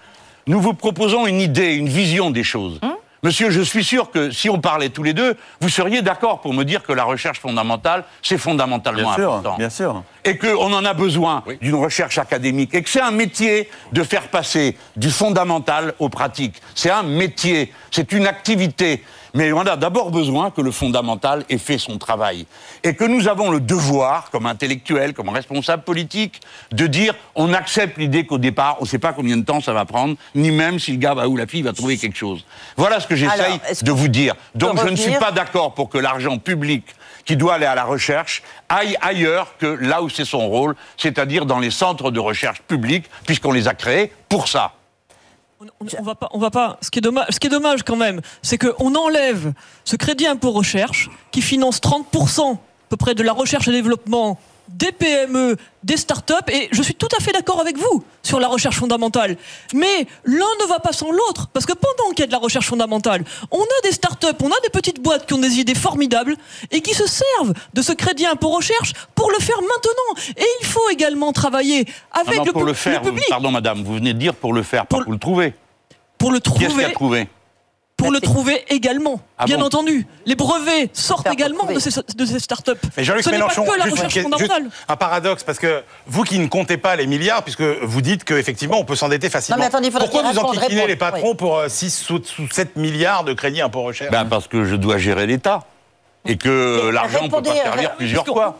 nous 0.47 0.61
vous 0.61 0.73
proposons 0.73 1.27
une 1.27 1.41
idée, 1.41 1.73
une 1.75 1.89
vision 1.89 2.31
des 2.31 2.43
choses. 2.43 2.79
Hein 2.81 2.95
Monsieur, 3.21 3.49
je 3.51 3.61
suis 3.61 3.85
sûr 3.85 4.11
que 4.11 4.31
si 4.31 4.49
on 4.49 4.59
parlait 4.59 4.89
tous 4.89 5.03
les 5.03 5.13
deux, 5.13 5.37
vous 5.61 5.69
seriez 5.69 6.01
d'accord 6.01 6.41
pour 6.41 6.53
me 6.53 6.63
dire 6.65 6.83
que 6.83 6.91
la 6.91 7.05
recherche 7.05 7.39
fondamentale, 7.39 8.03
c'est 8.21 8.37
fondamentalement 8.37 9.03
Bien 9.03 9.15
sûr, 9.15 9.33
important. 9.33 9.57
bien 9.57 9.69
sûr. 9.69 10.03
Et 10.25 10.37
qu'on 10.37 10.73
en 10.73 10.85
a 10.85 10.93
besoin 10.93 11.43
d'une 11.61 11.75
recherche 11.75 12.17
académique. 12.17 12.73
Et 12.73 12.81
que 12.81 12.89
c'est 12.89 13.01
un 13.01 13.11
métier 13.11 13.69
de 13.91 14.03
faire 14.03 14.29
passer 14.29 14.77
du 14.95 15.11
fondamental 15.11 15.93
au 15.99 16.09
pratique. 16.09 16.55
C'est 16.75 16.89
un 16.89 17.03
métier, 17.03 17.73
c'est 17.91 18.11
une 18.11 18.27
activité. 18.27 19.03
Mais 19.35 19.51
on 19.51 19.61
a 19.61 19.75
d'abord 19.75 20.11
besoin 20.11 20.51
que 20.51 20.61
le 20.61 20.69
fondamental 20.71 21.43
ait 21.49 21.57
fait 21.57 21.79
son 21.79 21.97
travail. 21.97 22.45
Et 22.83 22.93
que 22.93 23.03
nous 23.03 23.27
avons 23.27 23.49
le 23.49 23.59
devoir, 23.59 24.29
comme 24.29 24.45
intellectuels, 24.45 25.13
comme 25.13 25.29
responsables 25.29 25.83
politiques, 25.83 26.39
de 26.71 26.85
dire 26.85 27.15
on 27.33 27.51
accepte 27.51 27.97
l'idée 27.97 28.27
qu'au 28.27 28.37
départ, 28.37 28.77
on 28.79 28.83
ne 28.83 28.87
sait 28.87 28.99
pas 28.99 29.11
combien 29.11 29.35
de 29.35 29.43
temps 29.43 29.59
ça 29.59 29.73
va 29.73 29.85
prendre, 29.85 30.15
ni 30.35 30.51
même 30.51 30.77
si 30.77 30.91
le 30.91 30.97
gars 30.97 31.15
va 31.15 31.27
ou 31.27 31.35
la 31.35 31.47
fille 31.47 31.63
va 31.63 31.73
trouver 31.73 31.97
quelque 31.97 32.17
chose. 32.17 32.45
Voilà 32.77 32.99
ce 32.99 33.07
que 33.07 33.15
j'essaye 33.15 33.59
de 33.81 33.91
vous 33.91 34.07
dire. 34.07 34.35
Donc 34.53 34.79
je 34.79 34.87
ne 34.87 34.95
suis 34.95 35.15
pas 35.15 35.31
d'accord 35.31 35.73
pour 35.73 35.89
que 35.89 35.97
l'argent 35.97 36.37
public 36.37 36.83
qui 37.25 37.37
doit 37.37 37.55
aller 37.55 37.65
à 37.65 37.75
la 37.75 37.83
recherche 37.83 38.43
aille 38.69 38.97
ailleurs 39.01 39.57
que 39.57 39.65
là 39.65 40.01
où 40.01 40.09
c'est 40.09 40.25
son 40.25 40.47
rôle, 40.47 40.75
c'est-à-dire 40.97 41.45
dans 41.45 41.59
les 41.59 41.71
centres 41.71 42.11
de 42.11 42.19
recherche 42.19 42.61
publics, 42.61 43.05
puisqu'on 43.25 43.51
les 43.51 43.67
a 43.67 43.73
créés 43.73 44.11
pour 44.29 44.47
ça. 44.47 44.73
On, 45.79 46.39
va 46.39 46.51
pas. 46.51 46.77
Ce 46.81 46.91
qui 46.91 46.99
est 46.99 47.01
dommage, 47.01 47.27
ce 47.29 47.39
qui 47.39 47.47
est 47.47 47.49
dommage 47.49 47.83
quand 47.83 47.95
même, 47.95 48.19
c'est 48.41 48.57
qu'on 48.57 48.95
enlève 48.95 49.53
ce 49.85 49.95
crédit 49.95 50.27
impôt 50.27 50.51
recherche 50.51 51.09
qui 51.31 51.41
finance 51.41 51.79
30% 51.79 52.55
à 52.55 52.57
peu 52.89 52.97
près 52.97 53.15
de 53.15 53.23
la 53.23 53.31
recherche 53.31 53.67
et 53.69 53.71
développement 53.71 54.37
des 54.69 54.91
PME, 54.91 55.57
des 55.83 55.97
startups, 55.97 56.33
et 56.51 56.69
je 56.71 56.81
suis 56.81 56.95
tout 56.95 57.07
à 57.17 57.21
fait 57.21 57.31
d'accord 57.31 57.59
avec 57.59 57.77
vous 57.77 58.03
sur 58.21 58.39
la 58.39 58.47
recherche 58.47 58.77
fondamentale. 58.77 59.37
Mais 59.73 60.07
l'un 60.25 60.45
ne 60.61 60.67
va 60.67 60.79
pas 60.79 60.93
sans 60.93 61.11
l'autre, 61.11 61.47
parce 61.53 61.65
que 61.65 61.73
pendant 61.73 62.09
qu'il 62.11 62.19
y 62.21 62.23
a 62.23 62.27
de 62.27 62.31
la 62.31 62.37
recherche 62.37 62.67
fondamentale, 62.67 63.23
on 63.51 63.61
a 63.61 63.81
des 63.83 63.91
startups, 63.91 64.27
on 64.41 64.47
a 64.49 64.59
des 64.63 64.69
petites 64.69 65.01
boîtes 65.01 65.25
qui 65.25 65.33
ont 65.33 65.37
des 65.39 65.59
idées 65.59 65.75
formidables 65.75 66.35
et 66.71 66.81
qui 66.81 66.93
se 66.93 67.05
servent 67.07 67.53
de 67.73 67.81
ce 67.81 67.91
crédit 67.91 68.25
impôt 68.25 68.49
recherche 68.49 68.93
pour 69.15 69.29
le 69.31 69.39
faire 69.39 69.57
maintenant. 69.61 70.23
Et 70.37 70.45
il 70.61 70.65
faut 70.65 70.89
également 70.91 71.33
travailler 71.33 71.85
avec 72.11 72.37
Non, 72.37 72.41
non, 72.41 72.43
le, 72.45 72.51
pour 72.53 72.63
le 72.63 72.73
faire, 72.73 72.99
le 73.01 73.05
vous- 73.05 73.11
public 73.11 73.25
pardon 73.29 73.51
madame, 73.51 73.83
vous 73.83 73.95
venez 73.95 74.13
de 74.13 74.19
dire 74.19 74.33
pour 74.35 74.53
le 74.53 74.63
faire, 74.63 74.85
pas 74.87 74.95
Pour- 74.97 75.03
pour 75.03 75.13
le 75.13 75.19
trouver. 75.19 75.53
pour 76.17 76.31
le 76.31 76.39
Qui 76.39 76.49
est-ce 76.63 76.73
qui 76.73 76.83
a 76.83 76.89
trouver. 76.89 76.93
trouvé? 76.93 77.27
Pour 77.97 78.11
le 78.11 78.19
trouver 78.19 78.65
également, 78.69 79.21
Ah 79.37 79.45
bien 79.45 79.57
bon 79.57 79.65
entendu. 79.65 80.05
Les 80.25 80.35
brevets 80.35 80.89
sortent 80.93 81.31
également 81.31 81.65
de 81.65 81.79
ces, 81.79 81.91
de 82.15 82.25
ces 82.25 82.39
startups. 82.39 82.71
Mais 82.97 83.03
Jean-Luc 83.03 83.23
Ce 83.23 83.29
n'est 83.29 83.37
pas 83.37 83.45
Mélenchon, 83.45 83.63
que 83.65 83.77
la 83.77 83.85
juste, 83.85 84.03
recherche 84.03 84.13
juste 84.39 84.51
un 84.89 84.95
paradoxe, 84.95 85.43
parce 85.43 85.59
que 85.59 85.83
vous 86.07 86.23
qui 86.23 86.39
ne 86.39 86.47
comptez 86.47 86.77
pas 86.77 86.95
les 86.95 87.07
milliards, 87.07 87.43
puisque 87.43 87.61
vous 87.61 88.01
dites 88.01 88.23
qu'effectivement 88.23 88.79
on 88.79 88.85
peut 88.85 88.95
s'endetter 88.95 89.29
facilement. 89.29 89.57
Non, 89.57 89.61
mais 89.63 89.67
attendez, 89.67 89.91
Pourquoi 89.91 90.23
vous 90.23 90.39
enquiquinez 90.39 90.87
les 90.87 90.95
patrons 90.95 91.35
pour 91.35 91.63
6 91.67 92.09
ou 92.09 92.19
7 92.51 92.75
milliards 92.75 93.23
de 93.23 93.33
crédits 93.33 93.61
impôt 93.61 93.83
recherche? 93.83 94.11
Ben, 94.11 94.25
Parce 94.25 94.47
que 94.47 94.65
je 94.65 94.75
dois 94.75 94.97
gérer 94.97 95.27
l'État. 95.27 95.65
Et 96.25 96.37
que 96.37 96.89
l'argent 96.89 97.23
ne 97.23 97.29
peut 97.29 97.41
pas 97.41 97.53
servir 97.53 97.95
plusieurs 97.95 98.25
fois. 98.25 98.57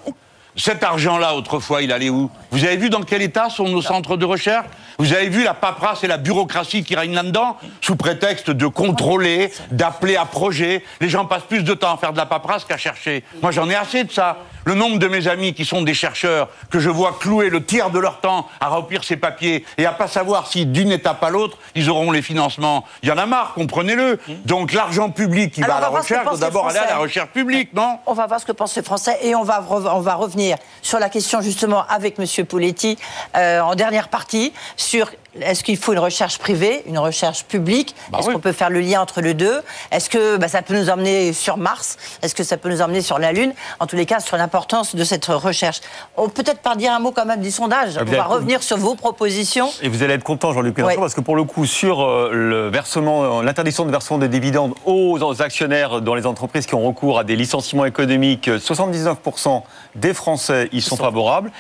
Cet 0.56 0.84
argent-là, 0.84 1.36
autrefois, 1.36 1.82
il 1.82 1.92
allait 1.92 2.10
où 2.10 2.30
Vous 2.52 2.64
avez 2.64 2.78
vu 2.78 2.90
dans 2.90 3.02
quel 3.02 3.22
état 3.22 3.50
sont 3.50 3.68
nos 3.68 3.82
centres 3.82 4.18
de 4.18 4.26
recherche 4.26 4.68
Vous 5.00 5.14
avez 5.14 5.30
vu 5.30 5.44
la 5.44 5.56
paperasse 5.56 6.04
et 6.04 6.08
la 6.08 6.18
bureaucratie 6.18 6.84
qui 6.84 6.96
règnent 6.96 7.16
là-dedans 7.16 7.58
Sous 7.82 7.96
prétexte 7.96 8.52
de 8.52 8.68
contrôler, 8.68 9.52
d'appeler 9.72 10.16
à 10.16 10.26
projet. 10.26 10.84
Les 11.02 11.10
gens 11.10 11.26
passent 11.26 11.44
plus 11.44 11.64
de 11.64 11.74
temps 11.74 11.94
à 11.94 11.98
faire 11.98 12.14
de 12.14 12.18
la 12.18 12.28
paperasse 12.28 12.66
qu'à 12.66 12.78
chercher. 12.78 13.24
Moi, 13.42 13.52
j'en 13.52 13.70
ai 13.70 13.76
assez 13.76 14.04
de 14.04 14.12
ça. 14.12 14.38
Le 14.66 14.76
nombre 14.76 14.98
de 15.00 15.08
mes 15.08 15.28
amis 15.28 15.54
qui 15.54 15.66
sont 15.66 15.82
des 15.82 15.94
chercheurs, 15.94 16.50
que 16.70 16.80
je 16.80 16.90
vois 16.90 17.18
clouer 17.20 17.50
le 17.50 17.64
tiers 17.66 17.90
de 17.90 18.00
leur 18.00 18.22
temps 18.22 18.48
à 18.62 18.68
remplir 18.70 19.04
ces 19.04 19.18
papiers 19.18 19.66
et 19.78 19.86
à 19.86 19.92
pas 19.92 20.08
savoir 20.08 20.48
si 20.48 20.66
d'une 20.66 20.92
étape 20.92 21.24
à 21.24 21.30
l'autre, 21.30 21.58
ils 21.76 21.90
auront 21.90 22.12
les 22.12 22.22
financements. 22.22 22.86
Il 23.04 23.10
y 23.10 23.12
en 23.12 23.18
a 23.18 23.26
marre, 23.26 23.54
comprenez-le. 23.54 24.20
Donc 24.46 24.74
l'argent 24.74 25.10
public 25.10 25.54
qui 25.54 25.64
Alors, 25.64 25.80
va 25.80 25.88
à 25.88 25.92
la 25.92 26.00
recherche 26.00 26.26
doit 26.26 26.38
d'abord 26.38 26.68
aller 26.68 26.80
à 26.80 26.88
la 26.88 26.98
recherche 26.98 27.30
publique, 27.30 27.74
non 27.74 28.00
On 28.06 28.14
va 28.14 28.26
voir 28.28 28.40
ce 28.40 28.46
que 28.46 28.52
pensent 28.52 28.76
les 28.76 28.84
Français 28.84 29.18
et 29.22 29.36
on 29.36 29.44
va, 29.44 29.60
re- 29.60 29.90
on 29.94 30.00
va 30.02 30.16
revenir 30.16 30.58
sur 30.82 31.00
la 31.00 31.10
question 31.10 31.42
justement 31.42 31.84
avec 31.90 32.18
M. 32.20 32.46
Pouletti 32.46 32.98
euh, 33.36 33.60
en 33.62 33.76
dernière 33.76 34.08
partie 34.08 34.54
sur 34.78 35.10
est-ce 35.42 35.64
qu'il 35.64 35.78
faut 35.78 35.94
une 35.94 36.00
recherche 36.00 36.38
privée, 36.38 36.84
une 36.86 37.00
recherche 37.00 37.46
publique? 37.46 37.96
Bah 38.12 38.20
Est-ce 38.20 38.28
oui. 38.28 38.34
qu'on 38.36 38.40
peut 38.40 38.52
faire 38.52 38.70
le 38.70 38.82
lien 38.82 39.02
entre 39.02 39.22
les 39.22 39.34
deux? 39.34 39.62
Est-ce 39.92 40.10
que 40.10 40.38
bah, 40.38 40.48
ça 40.48 40.62
peut 40.62 40.78
nous 40.78 40.90
emmener 40.90 41.34
sur 41.34 41.58
Mars? 41.58 41.98
Est-ce 42.22 42.36
que 42.36 42.44
ça 42.44 42.58
peut 42.58 42.70
nous 42.70 42.82
emmener 42.82 43.02
sur 43.02 43.18
la 43.18 43.32
Lune? 43.32 43.54
En 43.80 43.88
tous 43.88 43.96
les 43.96 44.06
cas, 44.06 44.20
sur 44.20 44.38
l'importance 44.38 44.96
de 44.96 45.04
cette 45.04 45.26
recherche. 45.26 45.82
On 46.18 46.30
peut-être 46.30 46.60
par 46.60 46.76
dire 46.76 46.92
un 46.94 47.00
mot 47.00 47.12
quand 47.12 47.26
même 47.26 47.42
du 47.42 47.52
sondage. 47.52 47.98
Ah, 47.98 48.04
On 48.06 48.12
va 48.12 48.24
revenir 48.24 48.62
sur 48.62 48.78
vos 48.78 48.96
propositions. 48.96 49.70
Et 49.82 49.90
vous 49.90 50.04
allez 50.04 50.14
être 50.14 50.24
content, 50.24 50.54
Jean-Luc 50.54 50.78
Mélenchon, 50.78 51.02
parce 51.02 51.16
que 51.16 51.22
pour 51.22 51.36
le 51.36 51.44
coup, 51.44 51.66
sur 51.66 52.02
euh, 52.02 52.30
le 52.32 52.70
versement, 52.70 53.40
euh, 53.40 53.44
l'interdiction 53.44 53.86
de 53.86 53.92
versement 53.92 54.20
des 54.20 54.30
dividendes 54.30 54.74
aux, 54.86 55.42
actionnaires 55.42 56.02
dans 56.02 56.16
les 56.16 56.26
entreprises 56.28 56.66
qui 56.66 56.76
ont 56.76 56.84
recours 56.84 57.18
à 57.18 57.24
des 57.24 57.36
licenciements 57.36 57.86
économiques, 57.86 58.48
euh, 58.50 58.60
79% 58.60 59.64
des 59.96 60.14
Français 60.14 60.70
y 60.72 60.82
sont, 60.82 60.96
favorables. 60.96 61.52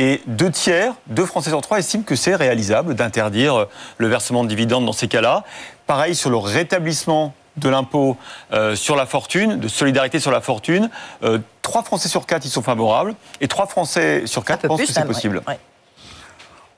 Et 0.00 0.22
deux 0.26 0.50
tiers, 0.50 0.94
deux 1.08 1.26
Français 1.26 1.50
sur 1.50 1.60
trois 1.60 1.78
estiment 1.78 2.04
que 2.04 2.16
c'est 2.16 2.34
réalisable 2.34 2.94
d'interdire 2.94 3.54
euh, 3.54 3.64
le 3.98 4.08
versement 4.08 4.44
de 4.44 4.48
dividendes 4.48 4.86
dans 4.86 4.94
ces 4.94 5.08
cas-là. 5.08 5.44
Pareil 5.86 6.14
sur 6.14 6.30
le 6.30 6.38
rétablissement 6.38 7.34
de 7.58 7.68
l'impôt 7.68 8.16
euh, 8.54 8.74
sur 8.76 8.96
la 8.96 9.04
fortune, 9.04 9.60
de 9.60 9.68
solidarité 9.68 10.18
sur 10.18 10.30
la 10.30 10.40
fortune. 10.40 10.88
Euh, 11.22 11.38
trois 11.60 11.82
Français 11.82 12.08
sur 12.08 12.24
quatre 12.24 12.46
y 12.46 12.48
sont 12.48 12.62
favorables 12.62 13.14
et 13.42 13.46
trois 13.48 13.66
Français 13.66 14.22
sur 14.24 14.42
quatre 14.42 14.66
pensent 14.66 14.78
plus, 14.78 14.86
que 14.86 14.92
c'est 14.94 15.04
possible. 15.04 15.42
Ouais. 15.46 15.58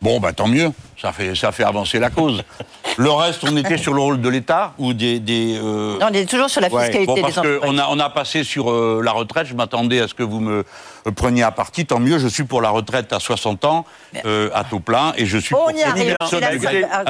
Bon, 0.00 0.18
bah 0.18 0.32
tant 0.32 0.48
mieux. 0.48 0.72
Ça 1.00 1.12
fait, 1.12 1.36
ça 1.36 1.52
fait 1.52 1.62
avancer 1.62 2.00
la 2.00 2.10
cause. 2.10 2.42
Le 2.98 3.10
reste, 3.10 3.42
on 3.44 3.56
était 3.56 3.78
sur 3.78 3.94
le 3.94 4.00
rôle 4.00 4.20
de 4.20 4.28
l'État 4.28 4.72
ou 4.78 4.92
des. 4.92 5.18
des 5.18 5.56
euh, 5.56 5.98
Non, 5.98 6.06
on 6.10 6.14
est 6.14 6.28
toujours 6.28 6.50
sur 6.50 6.60
la 6.60 6.68
ouais, 6.68 6.84
fiscalité 6.84 7.14
des 7.14 7.22
entreprises. 7.38 7.58
qu'on 7.62 7.78
a, 7.78 7.86
on 7.88 7.98
a 7.98 8.10
passé 8.10 8.44
sur 8.44 8.70
euh, 8.70 9.00
la 9.02 9.12
retraite. 9.12 9.46
Je 9.46 9.54
m'attendais 9.54 10.00
à 10.00 10.08
ce 10.08 10.14
que 10.14 10.22
vous 10.22 10.40
me 10.40 10.64
preniez 11.16 11.42
à 11.42 11.50
partie. 11.50 11.86
Tant 11.86 11.98
mieux, 12.00 12.18
je 12.18 12.28
suis 12.28 12.44
pour 12.44 12.60
la 12.60 12.68
retraite 12.70 13.12
à 13.12 13.18
60 13.20 13.64
ans, 13.64 13.86
euh, 14.26 14.50
à 14.54 14.64
taux 14.64 14.78
plein, 14.80 15.12
et 15.16 15.24
je 15.26 15.38
suis 15.38 15.54
On 15.54 15.58
pour. 15.58 15.70
y 15.72 15.82
arrive. 15.82 16.14
Ah, 16.20 16.26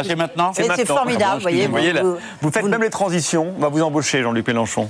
C'est 0.04 0.16
maintenant 0.16 0.52
C'est 0.54 0.86
formidable, 0.86 1.24
Ah 1.24 1.30
bon, 1.32 1.36
vous 1.36 1.42
voyez. 1.42 1.66
Vous 1.66 1.70
voyez, 1.72 1.92
là, 1.92 2.02
vous- 2.02 2.16
vous 2.40 2.50
faites 2.52 2.62
vous- 2.62 2.68
même 2.68 2.82
les 2.82 2.90
transitions, 2.90 3.52
on 3.56 3.60
va 3.60 3.68
vous 3.68 3.82
embaucher, 3.82 4.22
Jean-Luc 4.22 4.46
Mélenchon. 4.46 4.88